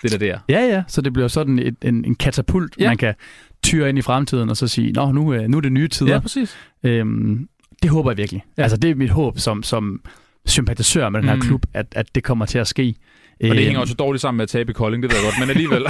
[0.04, 0.40] det der der.
[0.50, 2.88] Ja, ja, så det bliver sådan et, en, en katapult, Ja.
[2.88, 3.14] man kan
[3.64, 6.14] tyre ind i fremtiden, og så sige, nå, nu, øh, nu er det nye tider.
[6.14, 6.58] Ja, præcis.
[6.84, 7.50] Øhm,
[7.82, 8.44] det håber jeg virkelig.
[8.58, 8.62] Ja.
[8.62, 10.02] Altså, det er mit håb som, som
[10.46, 11.42] sympatisør med den her mm.
[11.42, 12.96] klub, at, at det kommer til at ske.
[13.44, 15.26] Og det Øhm, hænger også dårligt sammen med at tabe i Kolding, det ved jeg
[15.26, 15.84] godt, men alligevel.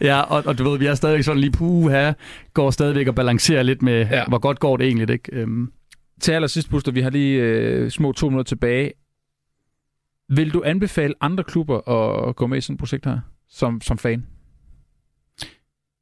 [0.10, 2.12] Ja, og, og du ved, vi er stadigvæk sådan lige puha,
[2.54, 4.24] går stadigvæk og balancerer lidt med, Ja.
[4.28, 5.28] hvor godt går det egentlig, ikke?
[5.32, 5.72] Øhm,
[6.20, 8.92] Til allersidst, Buster, vi har lige øh, små to minutter tilbage.
[10.36, 11.88] Vil du anbefale andre klubber
[12.28, 13.18] at gå med i sådan et projekt her,
[13.50, 14.26] som, som fan?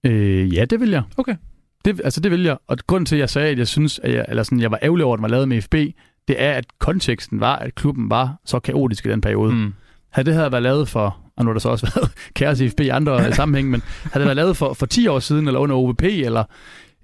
[0.07, 1.03] øh, ja, det vil jeg.
[1.16, 1.37] Okay.
[1.85, 2.57] Det, altså, det vil jeg.
[2.66, 4.79] Og grunden til, at jeg sagde, at jeg synes, at jeg, eller sådan, jeg var
[4.83, 5.74] ærgerlig over, at var lavet med FB,
[6.29, 9.53] det er, at konteksten var, at klubben var så kaotisk i den periode.
[9.55, 9.72] Mm.
[10.11, 12.69] Havde det her været lavet for, og nu har der så også været kaos i
[12.69, 15.61] FB i andre sammenhæng, men havde det været lavet for, for 10 år siden, eller
[15.61, 16.45] under OVP, eller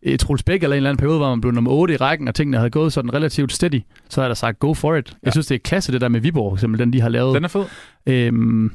[0.02, 2.28] et Troels Bæk, eller en eller anden periode, hvor man blev nummer 8 i rækken,
[2.28, 5.10] og tingene havde gået sådan relativt steady, så havde da sagt, go for it.
[5.10, 5.16] Ja.
[5.22, 7.34] Jeg synes, det er klasse, det der med Viborg, for eksempel, den de har lavet.
[7.34, 7.64] Den er fed.
[8.06, 8.72] Øhm,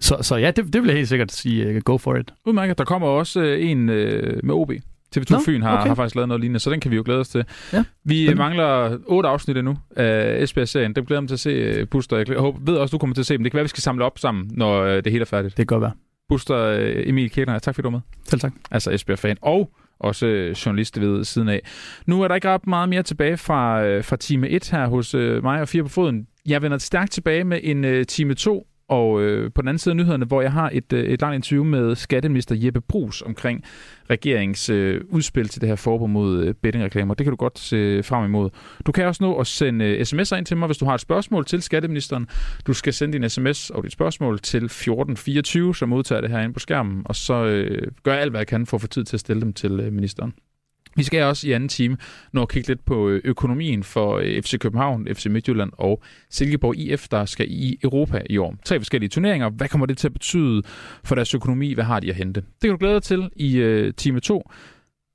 [0.00, 2.34] så, så ja, det, det vil jeg helt sikkert sige, uh, go for it.
[2.46, 2.78] Udmærket.
[2.78, 4.72] Der kommer også øh, en øh, med OB.
[5.16, 5.88] TV2 Nå, Fyn har, okay.
[5.88, 7.44] har faktisk lavet noget lignende, så den kan vi jo glæde os til.
[7.72, 8.38] Ja, vi spændende.
[8.42, 10.92] mangler otte afsnit endnu af Esbjerg-serien.
[10.92, 12.16] Dem glæder jeg mig til at se, øh, Buster.
[12.16, 13.42] Jeg håber, ved også, du kommer til at se dem.
[13.42, 15.56] Det kan være, vi skal samle op sammen, når øh, det hele er færdigt.
[15.56, 15.92] Det kan godt være.
[16.28, 18.00] Buster øh, Emil Kirchner, tak fordi du var med.
[18.24, 18.52] Selv tak.
[18.70, 19.36] Altså Esbjerg-fan.
[19.42, 20.26] Og også
[20.66, 21.60] journalist ved siden af.
[22.06, 25.60] Nu er der ikke ret meget mere tilbage fra, fra time 1 her hos mig
[25.60, 26.26] og Fire på Foden.
[26.46, 29.96] Jeg vender stærkt tilbage med en time 2, og øh, på den anden side af
[29.96, 33.64] nyhederne, hvor jeg har et, øh, et langt interview med skatteminister Jeppe Brugs omkring
[34.10, 37.14] regeringens øh, udspil til det her forbud mod øh, bettingreklamer.
[37.14, 38.50] Det kan du godt se frem imod.
[38.86, 41.00] Du kan også nå at sende øh, sms'er ind til mig, hvis du har et
[41.00, 42.28] spørgsmål til skatteministeren.
[42.66, 46.54] Du skal sende din sms og dit spørgsmål til 1424, som modtager det her ind
[46.54, 49.04] på skærmen, og så øh, gør jeg alt, hvad jeg kan for at få tid
[49.04, 50.34] til at stille dem til øh, ministeren.
[50.98, 51.96] Vi skal også i anden time
[52.32, 56.76] nå at kigge lidt på øh, økonomien for øh, FC København, FC Midtjylland og Silkeborg
[56.76, 58.56] IF, der skal i Europa i år.
[58.64, 59.50] Tre forskellige turneringer.
[59.50, 60.62] Hvad kommer det til at betyde
[61.04, 61.72] for deres økonomi?
[61.72, 62.40] Hvad har de at hente?
[62.40, 64.50] Det kan du glæde dig til i øh, time 2.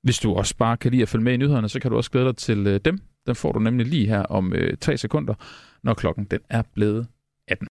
[0.04, 2.12] Hvis du også bare kan lide at følge med i nyhederne, så kan du også
[2.12, 3.00] glæde dig til dem.
[3.28, 5.34] Den får du nemlig lige her om uh, tre sekunder,
[5.84, 7.08] når klokken den er blevet
[7.48, 7.68] 18.